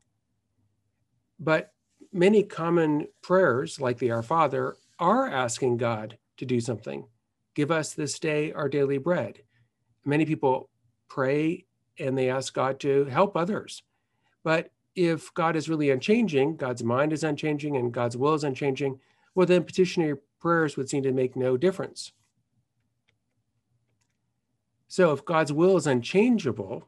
But 1.40 1.74
many 2.12 2.44
common 2.44 3.08
prayers, 3.22 3.80
like 3.80 3.98
the 3.98 4.12
Our 4.12 4.24
Father, 4.24 4.76
are 5.00 5.28
asking 5.28 5.78
God 5.78 6.18
to 6.38 6.46
do 6.46 6.60
something. 6.60 7.06
Give 7.56 7.72
us 7.72 7.94
this 7.94 8.20
day 8.20 8.52
our 8.52 8.70
daily 8.70 8.98
bread. 8.98 9.44
Many 10.06 10.26
people 10.26 10.70
pray 11.08 11.66
and 12.00 12.18
they 12.18 12.30
ask 12.30 12.54
God 12.54 12.80
to 12.82 13.06
help 13.06 13.36
others. 13.36 13.84
But 14.44 14.72
if 14.96 15.34
God 15.34 15.56
is 15.56 15.70
really 15.70 15.90
unchanging, 15.90 16.58
God's 16.58 16.84
mind 16.84 17.14
is 17.14 17.24
unchanging, 17.24 17.78
and 17.78 17.94
God's 17.94 18.18
will 18.18 18.34
is 18.34 18.44
unchanging, 18.44 19.00
well, 19.36 19.48
then 19.48 19.64
petitionary 19.64 20.18
prayers 20.40 20.78
would 20.78 20.90
seem 20.90 21.04
to 21.04 21.12
make 21.12 21.36
no 21.36 21.58
difference. 21.58 22.12
So 24.94 25.12
if 25.12 25.26
God's 25.26 25.52
will 25.52 25.76
is 25.76 25.88
unchangeable, 25.88 26.88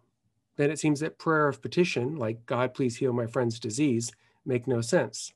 then 0.57 0.69
it 0.69 0.77
seems 0.77 0.99
that 0.99 1.17
prayer 1.17 1.47
of 1.47 1.63
petition, 1.63 2.17
like 2.17 2.45
God, 2.45 2.75
please 2.75 2.97
heal 2.97 3.11
my 3.13 3.25
friend's 3.25 3.59
disease, 3.59 4.11
make 4.45 4.67
no 4.67 4.79
sense. 4.79 5.33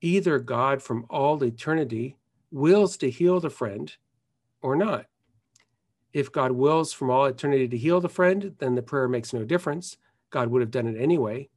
Either 0.00 0.40
God 0.40 0.82
from 0.82 1.06
all 1.08 1.40
eternity 1.44 2.16
wills 2.50 2.96
to 2.96 3.08
heal 3.08 3.38
the 3.38 3.50
friend 3.50 3.94
or 4.60 4.74
not. 4.74 5.06
If 6.12 6.32
God 6.32 6.50
wills 6.50 6.92
from 6.92 7.08
all 7.08 7.26
eternity 7.26 7.68
to 7.68 7.78
heal 7.78 8.00
the 8.00 8.08
friend, 8.08 8.56
then 8.58 8.74
the 8.74 8.82
prayer 8.82 9.06
makes 9.06 9.32
no 9.32 9.44
difference. 9.44 9.96
God 10.30 10.48
would 10.48 10.62
have 10.62 10.72
done 10.72 10.88
it 10.88 11.00
anyway 11.00 11.50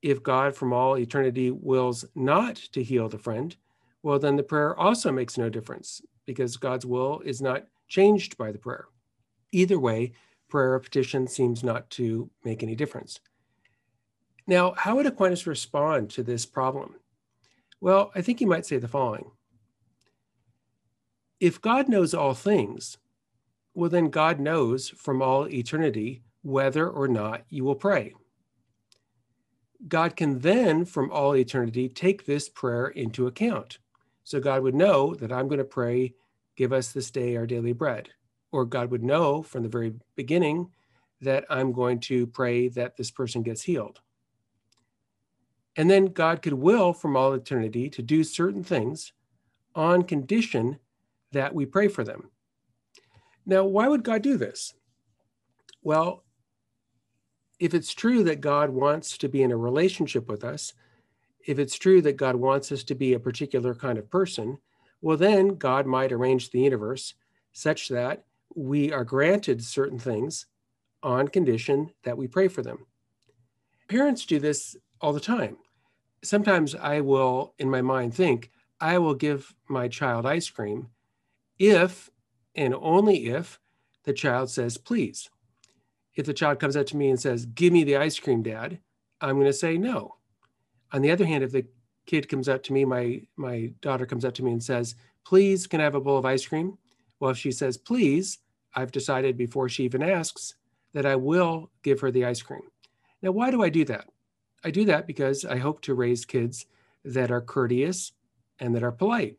if 0.00 0.22
God 0.22 0.56
from 0.56 0.72
all 0.72 0.96
eternity 0.96 1.50
wills 1.50 2.02
not 2.14 2.56
to 2.56 2.82
heal 2.82 3.10
the 3.10 3.18
friend, 3.18 3.54
well, 4.02 4.18
then 4.18 4.36
the 4.36 4.42
prayer 4.42 4.74
also 4.74 5.12
makes 5.12 5.36
no 5.36 5.50
difference 5.50 6.00
because 6.24 6.56
God's 6.56 6.86
will 6.86 7.20
is 7.26 7.42
not 7.42 7.66
changed 7.88 8.38
by 8.38 8.52
the 8.52 8.58
prayer. 8.58 8.86
Either 9.52 9.78
way, 9.78 10.12
prayer 10.48 10.74
or 10.74 10.80
petition 10.80 11.26
seems 11.26 11.62
not 11.62 11.88
to 11.90 12.30
make 12.44 12.62
any 12.62 12.74
difference. 12.74 13.20
Now, 14.46 14.72
how 14.76 14.96
would 14.96 15.06
Aquinas 15.06 15.46
respond 15.46 16.10
to 16.10 16.22
this 16.22 16.46
problem? 16.46 16.94
Well, 17.80 18.10
I 18.14 18.22
think 18.22 18.38
he 18.38 18.46
might 18.46 18.66
say 18.66 18.78
the 18.78 18.88
following 18.88 19.30
If 21.38 21.60
God 21.60 21.88
knows 21.88 22.14
all 22.14 22.34
things, 22.34 22.96
well, 23.74 23.90
then 23.90 24.10
God 24.10 24.40
knows 24.40 24.88
from 24.88 25.22
all 25.22 25.48
eternity 25.48 26.22
whether 26.42 26.88
or 26.88 27.06
not 27.06 27.44
you 27.48 27.64
will 27.64 27.74
pray. 27.74 28.14
God 29.86 30.16
can 30.16 30.40
then, 30.40 30.84
from 30.84 31.10
all 31.12 31.36
eternity, 31.36 31.88
take 31.88 32.26
this 32.26 32.48
prayer 32.48 32.86
into 32.88 33.26
account. 33.26 33.78
So 34.24 34.40
God 34.40 34.62
would 34.62 34.74
know 34.74 35.14
that 35.14 35.30
I'm 35.30 35.46
going 35.46 35.58
to 35.58 35.64
pray, 35.64 36.14
give 36.56 36.72
us 36.72 36.90
this 36.90 37.10
day 37.10 37.36
our 37.36 37.46
daily 37.46 37.72
bread. 37.72 38.08
Or 38.50 38.64
God 38.64 38.90
would 38.90 39.02
know 39.02 39.42
from 39.42 39.62
the 39.62 39.68
very 39.68 39.94
beginning 40.16 40.70
that 41.20 41.44
I'm 41.50 41.72
going 41.72 42.00
to 42.00 42.26
pray 42.26 42.68
that 42.68 42.96
this 42.96 43.10
person 43.10 43.42
gets 43.42 43.62
healed. 43.62 44.00
And 45.76 45.90
then 45.90 46.06
God 46.06 46.42
could 46.42 46.54
will 46.54 46.92
from 46.92 47.16
all 47.16 47.32
eternity 47.32 47.88
to 47.90 48.02
do 48.02 48.24
certain 48.24 48.64
things 48.64 49.12
on 49.74 50.02
condition 50.02 50.78
that 51.32 51.54
we 51.54 51.66
pray 51.66 51.88
for 51.88 52.04
them. 52.04 52.30
Now, 53.46 53.64
why 53.64 53.88
would 53.88 54.02
God 54.02 54.22
do 54.22 54.36
this? 54.36 54.74
Well, 55.82 56.24
if 57.58 57.74
it's 57.74 57.94
true 57.94 58.22
that 58.24 58.40
God 58.40 58.70
wants 58.70 59.18
to 59.18 59.28
be 59.28 59.42
in 59.42 59.52
a 59.52 59.56
relationship 59.56 60.28
with 60.28 60.44
us, 60.44 60.72
if 61.46 61.58
it's 61.58 61.78
true 61.78 62.02
that 62.02 62.16
God 62.16 62.36
wants 62.36 62.70
us 62.72 62.84
to 62.84 62.94
be 62.94 63.14
a 63.14 63.20
particular 63.20 63.74
kind 63.74 63.98
of 63.98 64.10
person, 64.10 64.58
well, 65.00 65.16
then 65.16 65.56
God 65.56 65.86
might 65.86 66.12
arrange 66.12 66.50
the 66.50 66.60
universe 66.60 67.14
such 67.52 67.88
that 67.88 68.24
we 68.58 68.92
are 68.92 69.04
granted 69.04 69.62
certain 69.62 69.98
things 69.98 70.46
on 71.02 71.28
condition 71.28 71.90
that 72.04 72.16
we 72.18 72.26
pray 72.26 72.48
for 72.48 72.62
them. 72.62 72.86
Parents 73.88 74.26
do 74.26 74.38
this 74.38 74.76
all 75.00 75.12
the 75.12 75.20
time. 75.20 75.56
Sometimes 76.22 76.74
I 76.74 77.00
will, 77.00 77.54
in 77.58 77.70
my 77.70 77.82
mind, 77.82 78.14
think, 78.14 78.50
I 78.80 78.98
will 78.98 79.14
give 79.14 79.54
my 79.68 79.88
child 79.88 80.26
ice 80.26 80.50
cream 80.50 80.88
if 81.58 82.10
and 82.54 82.74
only 82.74 83.26
if 83.26 83.60
the 84.04 84.12
child 84.12 84.50
says, 84.50 84.76
please 84.76 85.30
if 86.18 86.26
the 86.26 86.34
child 86.34 86.58
comes 86.58 86.76
up 86.76 86.84
to 86.86 86.96
me 86.96 87.10
and 87.10 87.20
says, 87.20 87.46
Give 87.46 87.72
me 87.72 87.84
the 87.84 87.96
ice 87.96 88.18
cream, 88.18 88.42
dad, 88.42 88.80
I'm 89.20 89.36
going 89.36 89.46
to 89.46 89.52
say 89.52 89.78
no. 89.78 90.16
On 90.92 91.00
the 91.00 91.12
other 91.12 91.24
hand, 91.24 91.44
if 91.44 91.52
the 91.52 91.64
kid 92.06 92.28
comes 92.28 92.48
up 92.48 92.64
to 92.64 92.72
me, 92.72 92.84
my, 92.84 93.22
my 93.36 93.72
daughter 93.80 94.04
comes 94.04 94.24
up 94.24 94.34
to 94.34 94.42
me 94.42 94.50
and 94.50 94.62
says, 94.62 94.96
Please, 95.24 95.68
can 95.68 95.80
I 95.80 95.84
have 95.84 95.94
a 95.94 96.00
bowl 96.00 96.18
of 96.18 96.26
ice 96.26 96.44
cream? 96.44 96.76
Well, 97.20 97.30
if 97.30 97.38
she 97.38 97.52
says, 97.52 97.76
Please, 97.76 98.38
I've 98.74 98.92
decided 98.92 99.36
before 99.36 99.68
she 99.68 99.84
even 99.84 100.02
asks 100.02 100.54
that 100.92 101.06
I 101.06 101.16
will 101.16 101.70
give 101.82 102.00
her 102.00 102.10
the 102.10 102.24
ice 102.24 102.42
cream. 102.42 102.62
Now, 103.22 103.32
why 103.32 103.50
do 103.50 103.62
I 103.62 103.68
do 103.68 103.84
that? 103.86 104.08
I 104.64 104.70
do 104.70 104.84
that 104.86 105.06
because 105.06 105.44
I 105.44 105.58
hope 105.58 105.80
to 105.82 105.94
raise 105.94 106.24
kids 106.24 106.66
that 107.04 107.30
are 107.30 107.40
courteous 107.40 108.12
and 108.58 108.74
that 108.74 108.82
are 108.82 108.92
polite. 108.92 109.36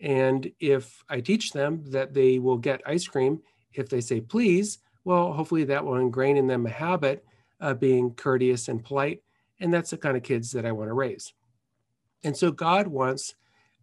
And 0.00 0.50
if 0.60 1.04
I 1.08 1.20
teach 1.20 1.52
them 1.52 1.84
that 1.90 2.14
they 2.14 2.38
will 2.38 2.58
get 2.58 2.80
ice 2.86 3.06
cream 3.06 3.42
if 3.72 3.88
they 3.88 4.00
say 4.00 4.20
please, 4.20 4.78
well, 5.04 5.32
hopefully 5.32 5.64
that 5.64 5.84
will 5.84 5.96
ingrain 5.96 6.36
in 6.36 6.46
them 6.46 6.66
a 6.66 6.70
habit 6.70 7.24
of 7.60 7.80
being 7.80 8.14
courteous 8.14 8.68
and 8.68 8.84
polite. 8.84 9.22
And 9.60 9.72
that's 9.72 9.90
the 9.90 9.98
kind 9.98 10.16
of 10.16 10.22
kids 10.22 10.50
that 10.52 10.66
I 10.66 10.72
want 10.72 10.88
to 10.88 10.94
raise. 10.94 11.32
And 12.24 12.36
so 12.36 12.50
God 12.50 12.86
wants, 12.86 13.34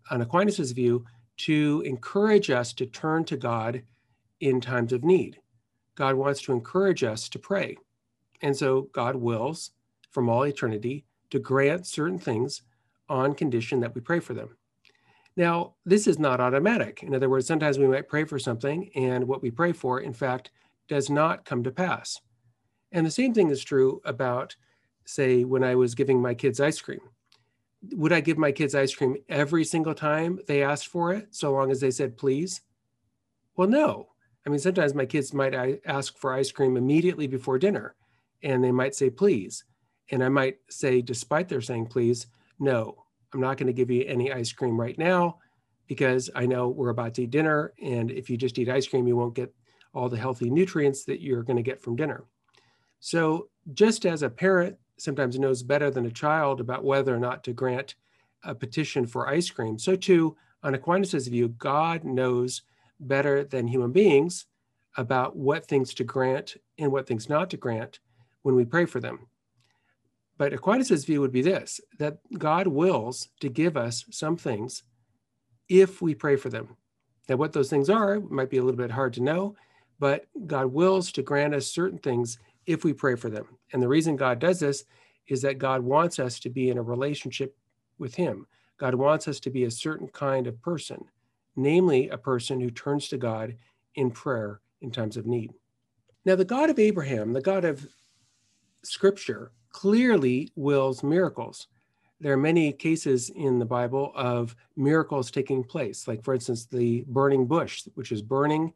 on 0.09 0.21
Aquinas' 0.21 0.71
view, 0.71 1.05
to 1.37 1.83
encourage 1.85 2.49
us 2.49 2.73
to 2.73 2.85
turn 2.85 3.23
to 3.25 3.37
God 3.37 3.83
in 4.39 4.62
times 4.62 4.94
of 4.94 5.03
need. 5.03 5.39
God 5.96 6.15
wants 6.15 6.41
to 6.44 6.53
encourage 6.53 7.03
us 7.03 7.27
to 7.29 7.39
pray. 7.39 7.77
And 8.41 8.56
so 8.56 8.89
God 8.94 9.15
wills 9.15 9.72
from 10.12 10.29
all 10.29 10.44
eternity 10.44 11.06
to 11.32 11.39
grant 11.39 11.88
certain 11.88 12.20
things 12.20 12.62
on 13.10 13.34
condition 13.34 13.79
that 13.79 13.96
we 13.96 14.01
pray 14.01 14.20
for 14.20 14.34
them. 14.34 14.58
Now, 15.36 15.75
this 15.86 16.08
is 16.08 16.17
not 16.17 16.39
automatic. 16.39 17.03
In 17.03 17.13
other 17.13 17.29
words, 17.29 17.46
sometimes 17.46 17.77
we 17.77 17.88
might 17.88 18.10
pray 18.10 18.25
for 18.25 18.39
something, 18.39 18.89
and 18.96 19.27
what 19.27 19.41
we 19.41 19.51
pray 19.51 19.72
for, 19.72 20.00
in 20.00 20.13
fact, 20.13 20.51
does 20.88 21.10
not 21.10 21.46
come 21.46 21.63
to 21.63 21.72
pass. 21.72 22.20
And 22.91 23.06
the 23.06 23.12
same 23.12 23.34
thing 23.34 23.50
is 23.50 23.63
true 23.63 24.01
about, 24.03 24.56
say, 25.06 25.44
when 25.44 25.63
I 25.63 25.75
was 25.75 25.94
giving 25.94 26.22
my 26.22 26.34
kids 26.34 26.60
ice 26.60 26.82
cream. 26.82 27.01
Would 27.91 28.13
I 28.13 28.22
give 28.22 28.39
my 28.39 28.51
kids 28.51 28.74
ice 28.74 28.96
cream 28.96 29.17
every 29.29 29.63
single 29.63 29.94
time 29.94 30.39
they 30.48 30.63
asked 30.63 30.88
for 30.88 31.13
it, 31.13 31.27
so 31.36 31.51
long 31.51 31.70
as 31.70 31.79
they 31.79 31.91
said 31.91 32.17
please? 32.17 32.62
Well, 33.56 33.67
no. 33.67 34.10
I 34.47 34.49
mean, 34.49 34.59
sometimes 34.59 34.95
my 34.95 35.05
kids 35.05 35.33
might 35.33 35.53
ask 35.85 36.17
for 36.17 36.33
ice 36.33 36.53
cream 36.53 36.77
immediately 36.77 37.27
before 37.27 37.59
dinner, 37.59 37.95
and 38.43 38.63
they 38.63 38.71
might 38.71 38.95
say 38.95 39.09
please. 39.09 39.65
And 40.09 40.23
I 40.23 40.29
might 40.29 40.59
say, 40.69 41.01
despite 41.01 41.49
their 41.49 41.59
saying 41.59 41.87
please, 41.87 42.27
no, 42.57 43.03
I'm 43.33 43.41
not 43.41 43.57
going 43.57 43.67
to 43.67 43.73
give 43.73 43.91
you 43.91 44.05
any 44.07 44.31
ice 44.31 44.53
cream 44.53 44.79
right 44.79 44.97
now 44.97 45.39
because 45.85 46.29
I 46.33 46.45
know 46.45 46.69
we're 46.69 46.91
about 46.91 47.13
to 47.15 47.23
eat 47.23 47.31
dinner. 47.31 47.73
And 47.83 48.09
if 48.09 48.29
you 48.29 48.37
just 48.37 48.57
eat 48.57 48.69
ice 48.69 48.87
cream, 48.87 49.05
you 49.05 49.17
won't 49.17 49.35
get 49.35 49.53
all 49.93 50.07
the 50.07 50.15
healthy 50.15 50.49
nutrients 50.49 51.03
that 51.03 51.19
you're 51.19 51.43
going 51.43 51.57
to 51.57 51.61
get 51.61 51.81
from 51.81 51.97
dinner. 51.97 52.23
So, 53.01 53.49
just 53.73 54.05
as 54.05 54.23
a 54.23 54.29
parent 54.29 54.77
sometimes 54.95 55.37
knows 55.37 55.61
better 55.61 55.91
than 55.91 56.05
a 56.05 56.11
child 56.11 56.61
about 56.61 56.85
whether 56.85 57.13
or 57.13 57.19
not 57.19 57.43
to 57.43 57.51
grant 57.51 57.95
a 58.45 58.55
petition 58.55 59.07
for 59.07 59.27
ice 59.27 59.49
cream, 59.49 59.77
so 59.77 59.97
too, 59.97 60.37
on 60.63 60.73
Aquinas' 60.73 61.27
view, 61.27 61.49
God 61.49 62.05
knows 62.05 62.61
better 62.99 63.43
than 63.43 63.67
human 63.67 63.91
beings 63.91 64.45
about 64.97 65.35
what 65.35 65.65
things 65.65 65.93
to 65.93 66.03
grant 66.03 66.57
and 66.77 66.91
what 66.91 67.07
things 67.07 67.29
not 67.29 67.49
to 67.51 67.57
grant 67.57 67.99
when 68.41 68.55
we 68.55 68.65
pray 68.65 68.85
for 68.85 68.99
them. 68.99 69.27
But 70.37 70.53
Aquinas' 70.53 71.05
view 71.05 71.21
would 71.21 71.31
be 71.31 71.41
this 71.41 71.79
that 71.99 72.19
God 72.37 72.67
wills 72.67 73.29
to 73.39 73.49
give 73.49 73.75
us 73.75 74.05
some 74.11 74.37
things 74.37 74.83
if 75.67 76.01
we 76.01 76.15
pray 76.15 76.35
for 76.35 76.49
them. 76.49 76.77
Now, 77.27 77.35
what 77.35 77.53
those 77.53 77.69
things 77.69 77.89
are 77.89 78.19
might 78.19 78.49
be 78.49 78.57
a 78.57 78.63
little 78.63 78.77
bit 78.77 78.91
hard 78.91 79.13
to 79.13 79.23
know, 79.23 79.55
but 79.99 80.25
God 80.45 80.67
wills 80.67 81.11
to 81.13 81.21
grant 81.21 81.53
us 81.53 81.67
certain 81.67 81.99
things 81.99 82.37
if 82.65 82.83
we 82.83 82.93
pray 82.93 83.15
for 83.15 83.29
them. 83.29 83.47
And 83.73 83.81
the 83.81 83.87
reason 83.87 84.15
God 84.15 84.39
does 84.39 84.59
this 84.59 84.85
is 85.27 85.41
that 85.41 85.57
God 85.57 85.81
wants 85.81 86.19
us 86.19 86.39
to 86.39 86.49
be 86.49 86.69
in 86.69 86.77
a 86.77 86.83
relationship 86.83 87.55
with 87.97 88.15
Him. 88.15 88.47
God 88.77 88.95
wants 88.95 89.27
us 89.27 89.39
to 89.41 89.49
be 89.49 89.65
a 89.65 89.71
certain 89.71 90.07
kind 90.07 90.47
of 90.47 90.61
person, 90.61 91.03
namely 91.57 92.07
a 92.09 92.17
person 92.17 92.61
who 92.61 92.69
turns 92.69 93.09
to 93.09 93.17
God 93.17 93.55
in 93.95 94.11
prayer 94.11 94.61
in 94.81 94.91
times 94.91 95.17
of 95.17 95.25
need. 95.25 95.51
Now, 96.23 96.35
the 96.35 96.45
God 96.45 96.69
of 96.69 96.79
Abraham, 96.79 97.33
the 97.33 97.41
God 97.41 97.65
of 97.65 97.85
Scripture, 98.83 99.51
clearly 99.69 100.51
wills 100.55 101.03
miracles. 101.03 101.67
There 102.19 102.33
are 102.33 102.37
many 102.37 102.71
cases 102.71 103.29
in 103.29 103.59
the 103.59 103.65
Bible 103.65 104.11
of 104.15 104.55
miracles 104.75 105.29
taking 105.29 105.63
place, 105.63 106.07
like, 106.07 106.23
for 106.23 106.33
instance, 106.33 106.65
the 106.65 107.03
burning 107.07 107.45
bush, 107.45 107.87
which 107.95 108.11
is 108.11 108.21
burning 108.21 108.73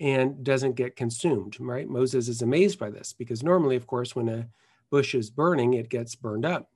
and 0.00 0.42
doesn't 0.42 0.74
get 0.74 0.96
consumed, 0.96 1.58
right? 1.60 1.88
Moses 1.88 2.28
is 2.28 2.42
amazed 2.42 2.78
by 2.78 2.90
this 2.90 3.12
because 3.12 3.42
normally, 3.42 3.76
of 3.76 3.86
course, 3.86 4.16
when 4.16 4.28
a 4.28 4.48
bush 4.90 5.14
is 5.14 5.30
burning, 5.30 5.74
it 5.74 5.88
gets 5.88 6.14
burned 6.14 6.44
up. 6.44 6.70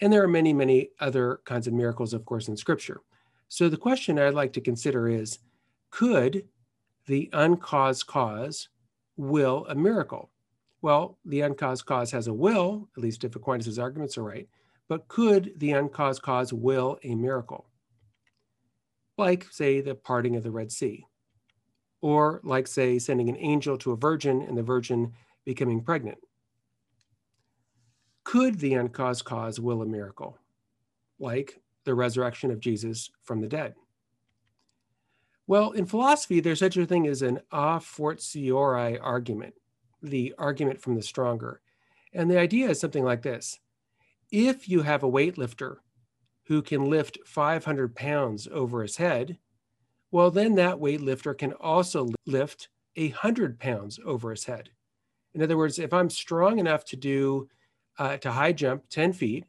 And 0.00 0.12
there 0.12 0.22
are 0.22 0.28
many, 0.28 0.52
many 0.52 0.90
other 1.00 1.40
kinds 1.44 1.66
of 1.66 1.72
miracles, 1.72 2.14
of 2.14 2.24
course, 2.24 2.48
in 2.48 2.56
Scripture. 2.56 3.00
So 3.50 3.68
the 3.68 3.76
question 3.76 4.16
I'd 4.16 4.32
like 4.32 4.52
to 4.52 4.60
consider 4.60 5.08
is 5.08 5.40
could 5.90 6.46
the 7.06 7.28
uncaused 7.32 8.06
cause 8.06 8.68
will 9.16 9.66
a 9.68 9.74
miracle? 9.74 10.30
Well, 10.82 11.18
the 11.24 11.40
uncaused 11.40 11.84
cause 11.84 12.12
has 12.12 12.28
a 12.28 12.32
will, 12.32 12.88
at 12.96 13.02
least 13.02 13.24
if 13.24 13.34
Aquinas' 13.34 13.76
arguments 13.76 14.16
are 14.16 14.22
right, 14.22 14.48
but 14.88 15.08
could 15.08 15.52
the 15.56 15.72
uncaused 15.72 16.22
cause 16.22 16.52
will 16.52 17.00
a 17.02 17.16
miracle? 17.16 17.66
Like, 19.18 19.48
say, 19.50 19.80
the 19.80 19.96
parting 19.96 20.36
of 20.36 20.44
the 20.44 20.52
Red 20.52 20.70
Sea, 20.70 21.04
or 22.00 22.40
like, 22.44 22.68
say, 22.68 23.00
sending 23.00 23.28
an 23.28 23.36
angel 23.36 23.76
to 23.78 23.90
a 23.90 23.96
virgin 23.96 24.42
and 24.42 24.56
the 24.56 24.62
virgin 24.62 25.12
becoming 25.44 25.82
pregnant. 25.82 26.18
Could 28.22 28.60
the 28.60 28.74
uncaused 28.74 29.24
cause 29.24 29.58
will 29.58 29.82
a 29.82 29.86
miracle, 29.86 30.38
like 31.18 31.60
the 31.84 31.94
resurrection 31.94 32.50
of 32.50 32.60
Jesus 32.60 33.10
from 33.22 33.40
the 33.40 33.48
dead? 33.48 33.74
Well, 35.46 35.72
in 35.72 35.86
philosophy, 35.86 36.40
there's 36.40 36.60
such 36.60 36.76
a 36.76 36.86
thing 36.86 37.06
as 37.06 37.22
an 37.22 37.40
a 37.50 37.80
fortiori 37.80 38.98
argument 38.98 39.54
the 40.02 40.34
argument 40.38 40.80
from 40.80 40.94
the 40.94 41.02
stronger. 41.02 41.60
And 42.12 42.30
the 42.30 42.38
idea 42.38 42.70
is 42.70 42.80
something 42.80 43.04
like 43.04 43.22
this 43.22 43.58
if 44.30 44.68
you 44.68 44.82
have 44.82 45.02
a 45.02 45.10
weightlifter 45.10 45.76
who 46.44 46.62
can 46.62 46.88
lift 46.88 47.18
500 47.26 47.94
pounds 47.94 48.48
over 48.50 48.82
his 48.82 48.96
head, 48.96 49.38
well, 50.10 50.30
then 50.30 50.54
that 50.56 50.76
weightlifter 50.76 51.36
can 51.36 51.52
also 51.54 52.08
lift 52.26 52.68
100 52.96 53.58
pounds 53.58 54.00
over 54.04 54.30
his 54.30 54.44
head. 54.44 54.70
In 55.34 55.42
other 55.42 55.56
words, 55.56 55.78
if 55.78 55.92
I'm 55.92 56.10
strong 56.10 56.58
enough 56.58 56.84
to 56.86 56.96
do 56.96 57.48
uh, 57.98 58.16
to 58.18 58.32
high 58.32 58.52
jump 58.52 58.84
10 58.90 59.12
feet, 59.12 59.44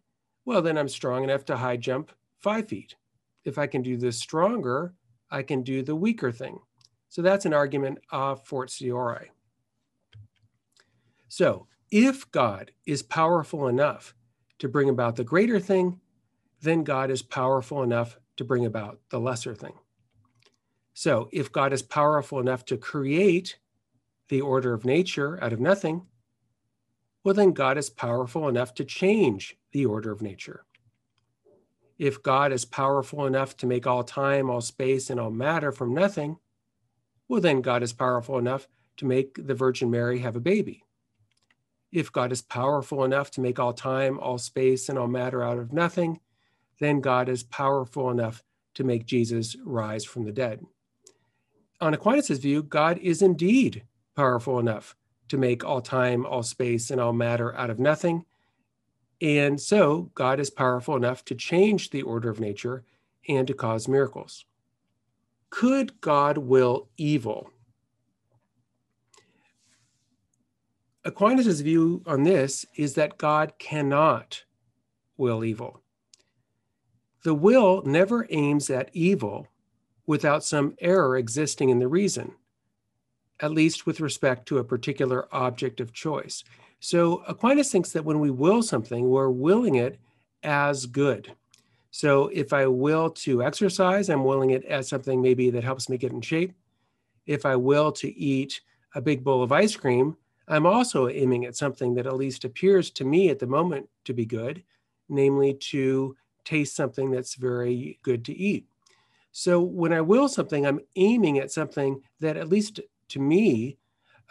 well, 0.45 0.61
then 0.61 0.77
I'm 0.77 0.89
strong 0.89 1.23
enough 1.23 1.45
to 1.45 1.57
high 1.57 1.77
jump 1.77 2.11
five 2.41 2.67
feet. 2.67 2.95
If 3.45 3.57
I 3.57 3.67
can 3.67 3.81
do 3.81 3.97
this 3.97 4.17
stronger, 4.17 4.93
I 5.29 5.43
can 5.43 5.63
do 5.63 5.81
the 5.81 5.95
weaker 5.95 6.31
thing. 6.31 6.59
So 7.09 7.21
that's 7.21 7.45
an 7.45 7.53
argument 7.53 7.99
a 8.11 8.35
fortiori. 8.35 9.31
So, 11.27 11.67
if 11.91 12.29
God 12.31 12.71
is 12.85 13.03
powerful 13.03 13.67
enough 13.67 14.13
to 14.59 14.69
bring 14.69 14.89
about 14.89 15.15
the 15.17 15.23
greater 15.23 15.59
thing, 15.59 15.99
then 16.61 16.83
God 16.83 17.09
is 17.09 17.21
powerful 17.21 17.83
enough 17.83 18.17
to 18.37 18.45
bring 18.45 18.65
about 18.65 18.99
the 19.09 19.19
lesser 19.19 19.55
thing. 19.55 19.73
So, 20.93 21.29
if 21.31 21.51
God 21.51 21.73
is 21.73 21.81
powerful 21.81 22.39
enough 22.39 22.65
to 22.65 22.77
create 22.77 23.57
the 24.29 24.41
order 24.41 24.73
of 24.73 24.85
nature 24.85 25.41
out 25.43 25.53
of 25.53 25.59
nothing, 25.59 26.05
well, 27.23 27.33
then 27.33 27.51
God 27.51 27.77
is 27.77 27.89
powerful 27.89 28.47
enough 28.47 28.73
to 28.75 28.85
change 28.85 29.57
the 29.71 29.85
order 29.85 30.11
of 30.11 30.21
nature. 30.21 30.65
If 32.01 32.23
God 32.23 32.51
is 32.51 32.65
powerful 32.65 33.25
enough 33.27 33.55
to 33.57 33.67
make 33.67 33.85
all 33.85 34.03
time, 34.03 34.49
all 34.49 34.61
space, 34.61 35.09
and 35.11 35.19
all 35.19 35.29
matter 35.29 35.71
from 35.71 35.93
nothing, 35.93 36.37
well, 37.27 37.41
then 37.41 37.61
God 37.61 37.83
is 37.83 37.93
powerful 37.93 38.37
enough 38.39 38.67
to 38.97 39.05
make 39.05 39.47
the 39.47 39.53
Virgin 39.53 39.91
Mary 39.91 40.19
have 40.19 40.35
a 40.35 40.39
baby 40.39 40.83
if 41.91 42.11
God 42.11 42.31
is 42.31 42.41
powerful 42.41 43.03
enough 43.03 43.31
to 43.31 43.41
make 43.41 43.59
all 43.59 43.73
time, 43.73 44.19
all 44.19 44.37
space, 44.37 44.87
and 44.87 44.97
all 44.97 45.07
matter 45.07 45.43
out 45.43 45.59
of 45.59 45.73
nothing, 45.73 46.19
then 46.79 47.01
God 47.01 47.27
is 47.27 47.43
powerful 47.43 48.09
enough 48.09 48.43
to 48.75 48.83
make 48.83 49.05
Jesus 49.05 49.55
rise 49.65 50.05
from 50.05 50.23
the 50.23 50.31
dead. 50.31 50.65
On 51.81 51.93
Aquinas' 51.93 52.37
view, 52.39 52.63
God 52.63 52.97
is 52.99 53.21
indeed 53.21 53.83
powerful 54.15 54.59
enough 54.59 54.95
to 55.27 55.37
make 55.37 55.63
all 55.63 55.81
time, 55.81 56.25
all 56.25 56.43
space, 56.43 56.91
and 56.91 57.01
all 57.01 57.13
matter 57.13 57.55
out 57.55 57.69
of 57.69 57.79
nothing. 57.79 58.25
And 59.21 59.61
so 59.61 60.09
God 60.15 60.39
is 60.39 60.49
powerful 60.49 60.95
enough 60.95 61.23
to 61.25 61.35
change 61.35 61.91
the 61.91 62.01
order 62.01 62.29
of 62.29 62.39
nature 62.39 62.83
and 63.29 63.47
to 63.47 63.53
cause 63.53 63.87
miracles. 63.87 64.45
Could 65.51 66.01
God 66.01 66.39
will 66.39 66.89
evil? 66.97 67.51
Aquinas' 71.03 71.61
view 71.61 72.03
on 72.05 72.23
this 72.23 72.65
is 72.75 72.95
that 72.95 73.17
God 73.17 73.53
cannot 73.59 74.43
will 75.17 75.43
evil. 75.43 75.81
The 77.23 77.35
will 77.35 77.83
never 77.83 78.25
aims 78.29 78.69
at 78.69 78.89
evil 78.93 79.47
without 80.07 80.43
some 80.43 80.75
error 80.79 81.15
existing 81.17 81.69
in 81.69 81.79
the 81.79 81.87
reason, 81.87 82.33
at 83.39 83.51
least 83.51 83.85
with 83.85 83.99
respect 83.99 84.47
to 84.47 84.57
a 84.57 84.63
particular 84.63 85.27
object 85.31 85.79
of 85.79 85.93
choice. 85.93 86.43
So 86.81 87.23
Aquinas 87.27 87.71
thinks 87.71 87.91
that 87.91 88.03
when 88.03 88.19
we 88.19 88.31
will 88.31 88.63
something, 88.63 89.07
we're 89.07 89.29
willing 89.29 89.75
it 89.75 89.99
as 90.41 90.87
good. 90.87 91.31
So 91.91 92.27
if 92.33 92.53
I 92.53 92.65
will 92.65 93.11
to 93.11 93.43
exercise, 93.43 94.09
I'm 94.09 94.23
willing 94.23 94.49
it 94.49 94.65
as 94.65 94.89
something 94.89 95.21
maybe 95.21 95.51
that 95.51 95.63
helps 95.63 95.89
me 95.89 95.97
get 95.97 96.11
in 96.11 96.21
shape. 96.21 96.53
If 97.27 97.45
I 97.45 97.55
will 97.55 97.91
to 97.93 98.11
eat 98.17 98.61
a 98.95 99.01
big 99.01 99.23
bowl 99.23 99.43
of 99.43 99.51
ice 99.51 99.75
cream, 99.75 100.17
I'm 100.47 100.65
also 100.65 101.07
aiming 101.07 101.45
at 101.45 101.55
something 101.55 101.93
that 101.93 102.07
at 102.07 102.15
least 102.15 102.45
appears 102.45 102.89
to 102.91 103.05
me 103.05 103.29
at 103.29 103.37
the 103.37 103.45
moment 103.45 103.87
to 104.05 104.13
be 104.13 104.25
good, 104.25 104.63
namely 105.07 105.53
to 105.53 106.15
taste 106.45 106.75
something 106.75 107.11
that's 107.11 107.35
very 107.35 107.99
good 108.01 108.25
to 108.25 108.35
eat. 108.35 108.65
So 109.31 109.61
when 109.61 109.93
I 109.93 110.01
will 110.01 110.27
something, 110.27 110.65
I'm 110.65 110.79
aiming 110.95 111.37
at 111.37 111.51
something 111.51 112.01
that 112.21 112.37
at 112.37 112.49
least 112.49 112.79
to 113.09 113.19
me 113.19 113.77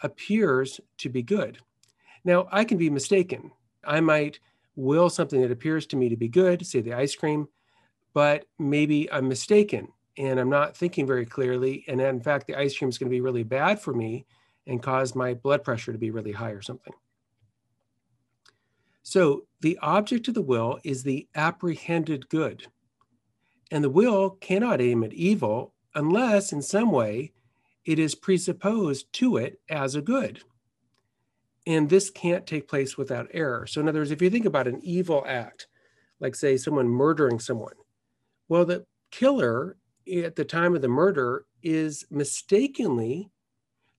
appears 0.03 0.81
to 0.99 1.09
be 1.09 1.23
good. 1.23 1.59
Now, 2.25 2.49
I 2.51 2.65
can 2.65 2.79
be 2.79 2.91
mistaken. 2.91 3.51
I 3.85 4.01
might 4.01 4.41
will 4.77 5.11
something 5.11 5.41
that 5.43 5.51
appears 5.51 5.87
to 5.87 5.97
me 5.97 6.09
to 6.09 6.17
be 6.17 6.29
good, 6.29 6.67
say 6.67 6.81
the 6.81 6.95
ice 6.95 7.15
cream, 7.15 7.49
but 8.15 8.47
maybe 8.59 9.11
I'm 9.11 9.29
mistaken 9.29 9.89
and 10.17 10.39
I'm 10.39 10.51
not 10.51 10.77
thinking 10.77 11.07
very 11.07 11.25
clearly. 11.25 11.85
And 11.89 12.01
in 12.01 12.21
fact, 12.21 12.47
the 12.47 12.57
ice 12.57 12.77
cream 12.77 12.89
is 12.89 12.99
going 12.99 13.09
to 13.09 13.15
be 13.15 13.21
really 13.21 13.43
bad 13.43 13.81
for 13.81 13.95
me 13.95 14.27
and 14.67 14.83
cause 14.83 15.15
my 15.15 15.35
blood 15.35 15.65
pressure 15.65 15.93
to 15.93 15.99
be 15.99 16.11
really 16.11 16.33
high 16.33 16.51
or 16.51 16.63
something. 16.63 16.93
So 19.03 19.47
the 19.61 19.79
object 19.83 20.29
of 20.29 20.35
the 20.35 20.43
will 20.43 20.79
is 20.85 21.03
the 21.03 21.27
apprehended 21.35 22.29
good. 22.29 22.67
And 23.71 23.83
the 23.83 23.91
will 23.91 24.31
cannot 24.31 24.81
aim 24.81 25.05
at 25.05 25.13
evil 25.13 25.75
unless 25.95 26.53
in 26.53 26.63
some 26.63 26.93
way 26.93 27.33
it 27.85 27.99
is 27.99 28.15
presupposed 28.15 29.13
to 29.15 29.37
it 29.37 29.61
as 29.69 29.95
a 29.95 30.03
good. 30.03 30.43
And 31.67 31.89
this 31.89 32.11
can't 32.11 32.47
take 32.47 32.69
place 32.69 32.97
without 32.97 33.29
error. 33.33 33.67
So, 33.67 33.81
in 33.81 33.89
other 33.89 34.01
words, 34.01 34.11
if 34.11 34.23
you 34.23 34.31
think 34.31 34.47
about 34.47 34.67
an 34.67 34.81
evil 34.83 35.25
act, 35.27 35.67
like 36.19 36.35
say 36.35 36.57
someone 36.57 36.89
murdering 36.89 37.39
someone, 37.39 37.75
well, 38.49 38.65
the 38.65 38.85
killer 39.11 39.77
at 40.25 40.37
the 40.37 40.45
time 40.45 40.75
of 40.75 40.83
the 40.83 40.89
murder 40.89 41.45
is 41.63 42.05
mistakenly 42.11 43.31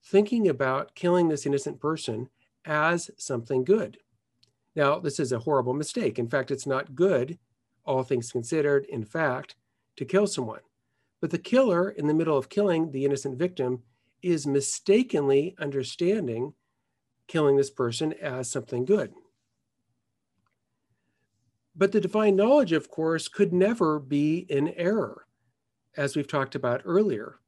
thinking 0.03 0.49
about 0.49 0.95
killing 0.95 1.27
this 1.27 1.45
innocent 1.45 1.79
person 1.79 2.29
as 2.65 3.11
something 3.17 3.63
good. 3.63 3.97
Now, 4.75 4.99
this 4.99 5.19
is 5.19 5.31
a 5.31 5.39
horrible 5.39 5.73
mistake. 5.73 6.17
In 6.17 6.27
fact, 6.27 6.51
it's 6.51 6.65
not 6.65 6.95
good, 6.95 7.37
all 7.85 8.03
things 8.03 8.31
considered, 8.31 8.85
in 8.85 9.03
fact, 9.03 9.55
to 9.97 10.05
kill 10.05 10.27
someone. 10.27 10.61
But 11.19 11.29
the 11.29 11.37
killer, 11.37 11.89
in 11.89 12.07
the 12.07 12.13
middle 12.13 12.37
of 12.37 12.49
killing 12.49 12.91
the 12.91 13.05
innocent 13.05 13.37
victim, 13.37 13.83
is 14.21 14.47
mistakenly 14.47 15.55
understanding 15.59 16.53
killing 17.31 17.55
this 17.55 17.69
person 17.69 18.11
as 18.21 18.51
something 18.51 18.83
good. 18.83 19.13
But 21.73 21.93
the 21.93 22.01
divine 22.01 22.35
knowledge, 22.35 22.73
of 22.73 22.89
course, 22.89 23.29
could 23.29 23.53
never 23.53 23.99
be 23.99 24.39
in 24.49 24.73
error, 24.75 25.25
as 25.95 26.15
we've 26.15 26.27
talked 26.27 26.55
about 26.55 26.81
earlier, 26.83 27.39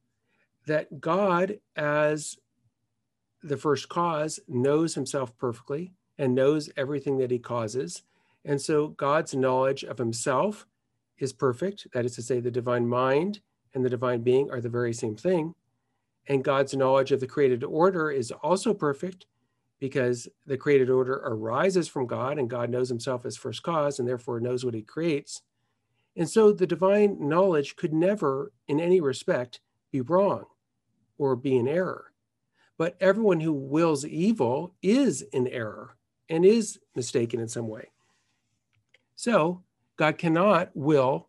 that 0.66 1.02
God, 1.02 1.58
as 1.76 2.38
the 3.42 3.58
first 3.58 3.90
cause, 3.90 4.40
knows 4.48 4.94
himself 4.94 5.36
perfectly 5.36 5.92
and 6.16 6.34
knows 6.34 6.70
everything 6.78 7.18
that 7.18 7.30
he 7.30 7.38
causes. 7.38 8.04
And 8.46 8.58
so 8.58 8.88
God's 8.88 9.34
knowledge 9.34 9.84
of 9.84 9.98
himself 9.98 10.66
is 11.18 11.34
perfect. 11.34 11.86
That 11.92 12.06
is 12.06 12.14
to 12.14 12.22
say, 12.22 12.40
the 12.40 12.50
divine 12.50 12.88
mind 12.88 13.40
and 13.74 13.84
the 13.84 13.90
divine 13.90 14.22
being 14.22 14.50
are 14.50 14.62
the 14.62 14.70
very 14.70 14.94
same 14.94 15.16
thing. 15.16 15.54
And 16.28 16.42
God's 16.42 16.74
knowledge 16.74 17.12
of 17.12 17.20
the 17.20 17.26
created 17.26 17.62
order 17.62 18.10
is 18.10 18.30
also 18.30 18.72
perfect 18.72 19.26
because 19.84 20.26
the 20.46 20.56
created 20.56 20.88
order 20.88 21.20
arises 21.26 21.88
from 21.88 22.06
God 22.06 22.38
and 22.38 22.48
God 22.48 22.70
knows 22.70 22.88
himself 22.88 23.26
as 23.26 23.36
first 23.36 23.62
cause 23.62 23.98
and 23.98 24.08
therefore 24.08 24.40
knows 24.40 24.64
what 24.64 24.72
he 24.72 24.80
creates. 24.80 25.42
And 26.16 26.26
so 26.26 26.52
the 26.52 26.66
divine 26.66 27.18
knowledge 27.20 27.76
could 27.76 27.92
never, 27.92 28.50
in 28.66 28.80
any 28.80 29.02
respect, 29.02 29.60
be 29.92 30.00
wrong 30.00 30.46
or 31.18 31.36
be 31.36 31.58
in 31.58 31.68
error. 31.68 32.14
But 32.78 32.96
everyone 32.98 33.40
who 33.40 33.52
wills 33.52 34.06
evil 34.06 34.74
is 34.82 35.20
in 35.20 35.46
error 35.48 35.98
and 36.30 36.46
is 36.46 36.78
mistaken 36.96 37.38
in 37.38 37.48
some 37.48 37.68
way. 37.68 37.90
So 39.16 39.64
God 39.98 40.16
cannot 40.16 40.70
will 40.72 41.28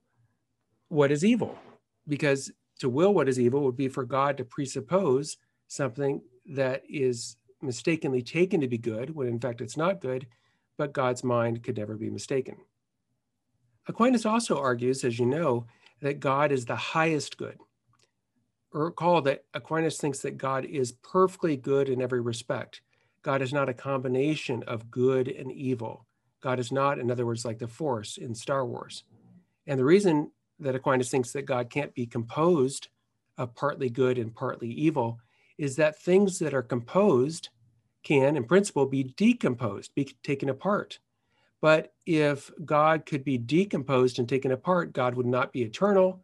what 0.88 1.12
is 1.12 1.26
evil 1.26 1.60
because 2.08 2.54
to 2.80 2.88
will 2.88 3.14
what 3.14 3.28
is 3.28 3.38
evil 3.38 3.64
would 3.64 3.76
be 3.76 3.90
for 3.90 4.06
God 4.06 4.38
to 4.38 4.46
presuppose 4.46 5.36
something 5.68 6.22
that 6.46 6.84
is 6.88 7.36
mistakenly 7.62 8.22
taken 8.22 8.62
to 8.62 8.68
be 8.68 8.78
good 8.78 9.16
when 9.16 9.28
in 9.28 9.40
fact 9.40 9.62
it's 9.62 9.78
not 9.78 10.02
good, 10.02 10.28
but 10.78 10.94
God's 10.94 11.24
mind 11.24 11.64
could 11.64 11.78
never 11.78 11.96
be 11.96 12.10
mistaken. 12.10 12.58
Aquinas 13.88 14.26
also 14.26 14.58
argues, 14.58 15.04
as 15.04 15.20
you 15.20 15.26
know, 15.26 15.68
that 16.02 16.20
God 16.20 16.52
is 16.52 16.66
the 16.66 16.76
highest 16.76 17.38
good. 17.38 17.58
Recall 18.72 19.22
that 19.22 19.46
Aquinas 19.54 19.98
thinks 19.98 20.20
that 20.20 20.38
God 20.38 20.66
is 20.66 20.92
perfectly 20.92 21.56
good 21.56 21.88
in 21.88 22.02
every 22.02 22.20
respect. 22.20 22.82
God 23.22 23.42
is 23.42 23.54
not 23.54 23.70
a 23.70 23.74
combination 23.74 24.64
of 24.64 24.92
good 24.92 25.28
and 25.28 25.52
evil. 25.52 26.06
God 26.42 26.60
is 26.60 26.72
not, 26.72 27.00
in 27.00 27.10
other 27.10 27.26
words, 27.26 27.46
like 27.46 27.58
the 27.58 27.68
Force 27.68 28.18
in 28.18 28.36
Star 28.36 28.66
Wars. 28.66 29.04
And 29.66 29.80
the 29.80 29.86
reason 29.86 30.32
that 30.60 30.76
Aquinas 30.76 31.10
thinks 31.10 31.32
that 31.32 31.46
God 31.46 31.70
can't 31.70 31.94
be 31.94 32.06
composed 32.06 32.90
of 33.38 33.56
partly 33.56 33.90
good 33.90 34.18
and 34.18 34.34
partly 34.34 34.70
evil 34.70 35.20
is 35.58 35.76
that 35.78 36.00
things 36.00 36.40
that 36.40 36.54
are 36.54 36.62
composed 36.62 37.50
can, 38.04 38.36
in 38.38 38.44
principle, 38.44 38.86
be 38.86 39.04
decomposed, 39.04 39.94
be 39.96 40.06
taken 40.24 40.50
apart. 40.50 41.00
But 41.62 41.94
if 42.06 42.52
God 42.64 43.06
could 43.06 43.24
be 43.24 43.38
decomposed 43.38 44.20
and 44.20 44.30
taken 44.30 44.52
apart, 44.52 44.94
God 44.94 45.16
would 45.16 45.26
not 45.26 45.52
be 45.52 45.64
eternal. 45.64 46.22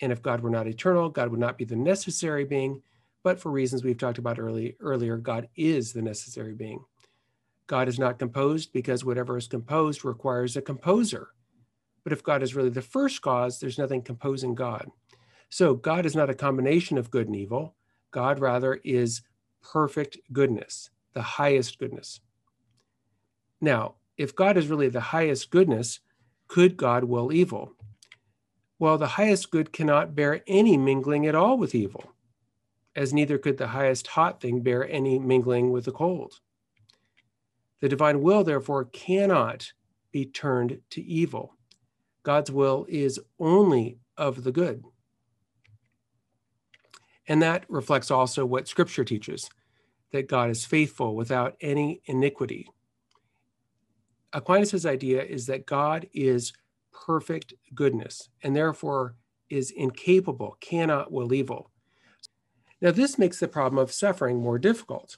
And 0.00 0.10
if 0.10 0.22
God 0.22 0.40
were 0.40 0.50
not 0.50 0.66
eternal, 0.66 1.08
God 1.08 1.28
would 1.28 1.40
not 1.40 1.58
be 1.58 1.64
the 1.64 1.76
necessary 1.76 2.44
being. 2.44 2.82
But 3.22 3.38
for 3.38 3.50
reasons 3.50 3.84
we've 3.84 3.98
talked 3.98 4.18
about 4.18 4.38
early, 4.38 4.76
earlier, 4.80 5.16
God 5.16 5.48
is 5.54 5.92
the 5.92 6.02
necessary 6.02 6.54
being. 6.54 6.82
God 7.66 7.86
is 7.86 7.98
not 7.98 8.18
composed 8.18 8.72
because 8.72 9.04
whatever 9.04 9.36
is 9.36 9.46
composed 9.46 10.04
requires 10.04 10.56
a 10.56 10.62
composer. 10.62 11.28
But 12.02 12.12
if 12.12 12.24
God 12.24 12.42
is 12.42 12.56
really 12.56 12.70
the 12.70 12.82
first 12.82 13.22
cause, 13.22 13.60
there's 13.60 13.78
nothing 13.78 14.02
composing 14.02 14.54
God. 14.54 14.90
So 15.50 15.74
God 15.74 16.06
is 16.06 16.16
not 16.16 16.30
a 16.30 16.34
combination 16.34 16.98
of 16.98 17.10
good 17.10 17.26
and 17.26 17.36
evil. 17.36 17.76
God 18.10 18.38
rather 18.38 18.80
is 18.84 19.22
perfect 19.62 20.18
goodness, 20.32 20.90
the 21.12 21.22
highest 21.22 21.78
goodness. 21.78 22.20
Now, 23.60 23.94
if 24.16 24.34
God 24.34 24.56
is 24.56 24.68
really 24.68 24.88
the 24.88 25.00
highest 25.00 25.50
goodness, 25.50 26.00
could 26.48 26.76
God 26.76 27.04
will 27.04 27.32
evil? 27.32 27.74
Well, 28.78 28.98
the 28.98 29.06
highest 29.06 29.50
good 29.50 29.72
cannot 29.72 30.14
bear 30.14 30.42
any 30.46 30.76
mingling 30.76 31.26
at 31.26 31.34
all 31.34 31.58
with 31.58 31.74
evil, 31.74 32.12
as 32.96 33.12
neither 33.12 33.38
could 33.38 33.58
the 33.58 33.68
highest 33.68 34.06
hot 34.08 34.40
thing 34.40 34.60
bear 34.60 34.88
any 34.88 35.18
mingling 35.18 35.70
with 35.70 35.84
the 35.84 35.92
cold. 35.92 36.40
The 37.80 37.88
divine 37.88 38.22
will, 38.22 38.42
therefore, 38.44 38.86
cannot 38.86 39.72
be 40.12 40.26
turned 40.26 40.80
to 40.90 41.02
evil. 41.02 41.56
God's 42.22 42.50
will 42.50 42.86
is 42.88 43.20
only 43.38 43.98
of 44.16 44.44
the 44.44 44.52
good. 44.52 44.84
And 47.30 47.40
that 47.42 47.64
reflects 47.68 48.10
also 48.10 48.44
what 48.44 48.66
Scripture 48.66 49.04
teaches 49.04 49.48
that 50.10 50.28
God 50.28 50.50
is 50.50 50.64
faithful 50.64 51.14
without 51.14 51.54
any 51.60 52.02
iniquity. 52.06 52.68
Aquinas' 54.32 54.84
idea 54.84 55.22
is 55.22 55.46
that 55.46 55.64
God 55.64 56.08
is 56.12 56.52
perfect 56.92 57.54
goodness 57.72 58.28
and 58.42 58.56
therefore 58.56 59.14
is 59.48 59.70
incapable, 59.70 60.56
cannot 60.60 61.12
will 61.12 61.32
evil. 61.32 61.70
Now, 62.80 62.90
this 62.90 63.16
makes 63.16 63.38
the 63.38 63.46
problem 63.46 63.78
of 63.78 63.92
suffering 63.92 64.40
more 64.40 64.58
difficult. 64.58 65.16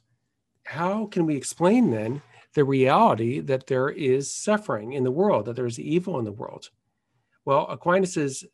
How 0.65 1.07
can 1.07 1.25
we 1.25 1.35
explain 1.35 1.91
then 1.91 2.21
the 2.53 2.65
reality 2.65 3.41
that 3.41 3.69
there 3.69 3.89
is 3.89 4.31
suffering 4.31 4.93
in 4.93 5.05
the 5.05 5.11
world, 5.11 5.47
that 5.47 5.57
there's 5.57 5.81
evil 5.81 6.19
in 6.19 6.27
the 6.27 6.33
world? 6.33 6.69
Well, 7.47 7.67
Aquinas' 7.69 8.45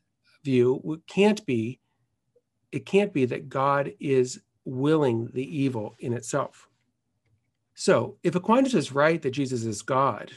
view 0.45 1.01
can't 1.07 1.45
be 1.45 1.81
it 2.71 2.85
can't 2.85 3.13
be 3.13 3.25
that 3.25 3.49
God 3.49 3.93
is 3.99 4.41
willing 4.65 5.29
the 5.33 5.57
evil 5.57 5.95
in 5.99 6.13
itself. 6.13 6.67
So, 7.73 8.17
if 8.23 8.35
Aquinas 8.35 8.73
is 8.73 8.91
right 8.91 9.21
that 9.21 9.31
Jesus 9.31 9.63
is 9.63 9.81
God, 9.81 10.33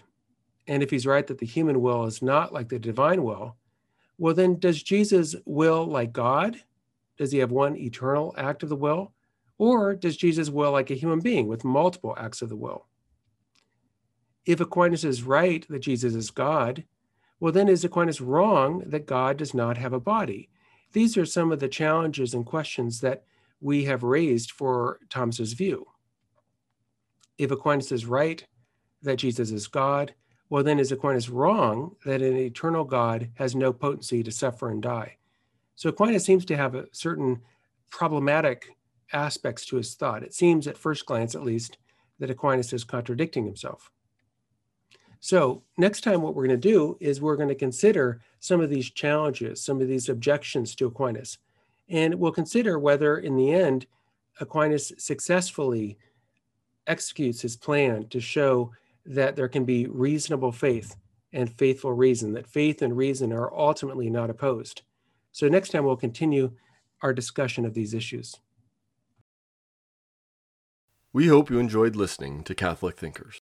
and 0.68 0.82
if 0.82 0.90
he's 0.90 1.06
right 1.06 1.26
that 1.26 1.38
the 1.38 1.46
human 1.46 1.80
will 1.80 2.04
is 2.04 2.22
not 2.22 2.52
like 2.52 2.68
the 2.68 2.78
divine 2.78 3.24
will, 3.24 3.56
well, 4.16 4.34
then 4.34 4.58
does 4.58 4.82
Jesus 4.82 5.34
will 5.44 5.84
like 5.84 6.12
God? 6.12 6.56
Does 7.18 7.32
he 7.32 7.38
have 7.38 7.50
one 7.50 7.76
eternal 7.76 8.34
act 8.38 8.62
of 8.62 8.68
the 8.68 8.76
will? 8.76 9.12
Or 9.58 9.94
does 9.94 10.16
Jesus 10.16 10.50
will 10.50 10.72
like 10.72 10.90
a 10.90 10.94
human 10.94 11.20
being 11.20 11.48
with 11.48 11.64
multiple 11.64 12.14
acts 12.18 12.42
of 12.42 12.48
the 12.48 12.56
will? 12.56 12.86
If 14.46 14.60
Aquinas 14.60 15.04
is 15.04 15.22
right 15.22 15.66
that 15.68 15.80
Jesus 15.80 16.14
is 16.14 16.30
God, 16.30 16.84
well, 17.40 17.52
then 17.52 17.68
is 17.68 17.84
Aquinas 17.84 18.20
wrong 18.20 18.84
that 18.86 19.06
God 19.06 19.36
does 19.36 19.52
not 19.52 19.76
have 19.76 19.92
a 19.92 20.00
body? 20.00 20.48
These 20.92 21.16
are 21.16 21.26
some 21.26 21.52
of 21.52 21.60
the 21.60 21.68
challenges 21.68 22.34
and 22.34 22.44
questions 22.44 23.00
that 23.00 23.24
we 23.60 23.84
have 23.84 24.02
raised 24.02 24.50
for 24.50 24.98
Thomas's 25.08 25.52
view. 25.54 25.86
If 27.38 27.50
Aquinas 27.50 27.92
is 27.92 28.06
right 28.06 28.44
that 29.02 29.16
Jesus 29.16 29.50
is 29.50 29.66
God, 29.68 30.14
well, 30.50 30.62
then 30.62 30.78
is 30.78 30.92
Aquinas 30.92 31.30
wrong 31.30 31.96
that 32.04 32.20
an 32.20 32.36
eternal 32.36 32.84
God 32.84 33.30
has 33.34 33.54
no 33.54 33.72
potency 33.72 34.22
to 34.22 34.30
suffer 34.30 34.70
and 34.70 34.82
die? 34.82 35.16
So 35.76 35.88
Aquinas 35.88 36.24
seems 36.24 36.44
to 36.44 36.56
have 36.56 36.74
a 36.74 36.86
certain 36.92 37.40
problematic 37.90 38.68
aspects 39.12 39.64
to 39.66 39.76
his 39.76 39.94
thought. 39.94 40.22
It 40.22 40.34
seems 40.34 40.66
at 40.66 40.76
first 40.76 41.06
glance, 41.06 41.34
at 41.34 41.42
least, 41.42 41.78
that 42.18 42.30
Aquinas 42.30 42.72
is 42.72 42.84
contradicting 42.84 43.46
himself. 43.46 43.90
So, 45.24 45.62
next 45.78 46.00
time, 46.00 46.20
what 46.20 46.34
we're 46.34 46.48
going 46.48 46.60
to 46.60 46.68
do 46.68 46.96
is 46.98 47.20
we're 47.20 47.36
going 47.36 47.48
to 47.48 47.54
consider 47.54 48.20
some 48.40 48.60
of 48.60 48.70
these 48.70 48.90
challenges, 48.90 49.62
some 49.62 49.80
of 49.80 49.86
these 49.86 50.08
objections 50.08 50.74
to 50.74 50.86
Aquinas. 50.86 51.38
And 51.88 52.16
we'll 52.16 52.32
consider 52.32 52.76
whether, 52.76 53.18
in 53.18 53.36
the 53.36 53.54
end, 53.54 53.86
Aquinas 54.40 54.92
successfully 54.98 55.96
executes 56.88 57.40
his 57.40 57.56
plan 57.56 58.08
to 58.08 58.20
show 58.20 58.72
that 59.06 59.36
there 59.36 59.48
can 59.48 59.64
be 59.64 59.86
reasonable 59.86 60.50
faith 60.50 60.96
and 61.32 61.56
faithful 61.56 61.92
reason, 61.92 62.32
that 62.32 62.48
faith 62.48 62.82
and 62.82 62.96
reason 62.96 63.32
are 63.32 63.54
ultimately 63.54 64.10
not 64.10 64.28
opposed. 64.28 64.82
So, 65.30 65.46
next 65.46 65.68
time, 65.68 65.84
we'll 65.84 65.94
continue 65.94 66.50
our 67.00 67.12
discussion 67.14 67.64
of 67.64 67.74
these 67.74 67.94
issues. 67.94 68.40
We 71.12 71.28
hope 71.28 71.48
you 71.48 71.60
enjoyed 71.60 71.94
listening 71.94 72.42
to 72.42 72.56
Catholic 72.56 72.96
Thinkers. 72.96 73.40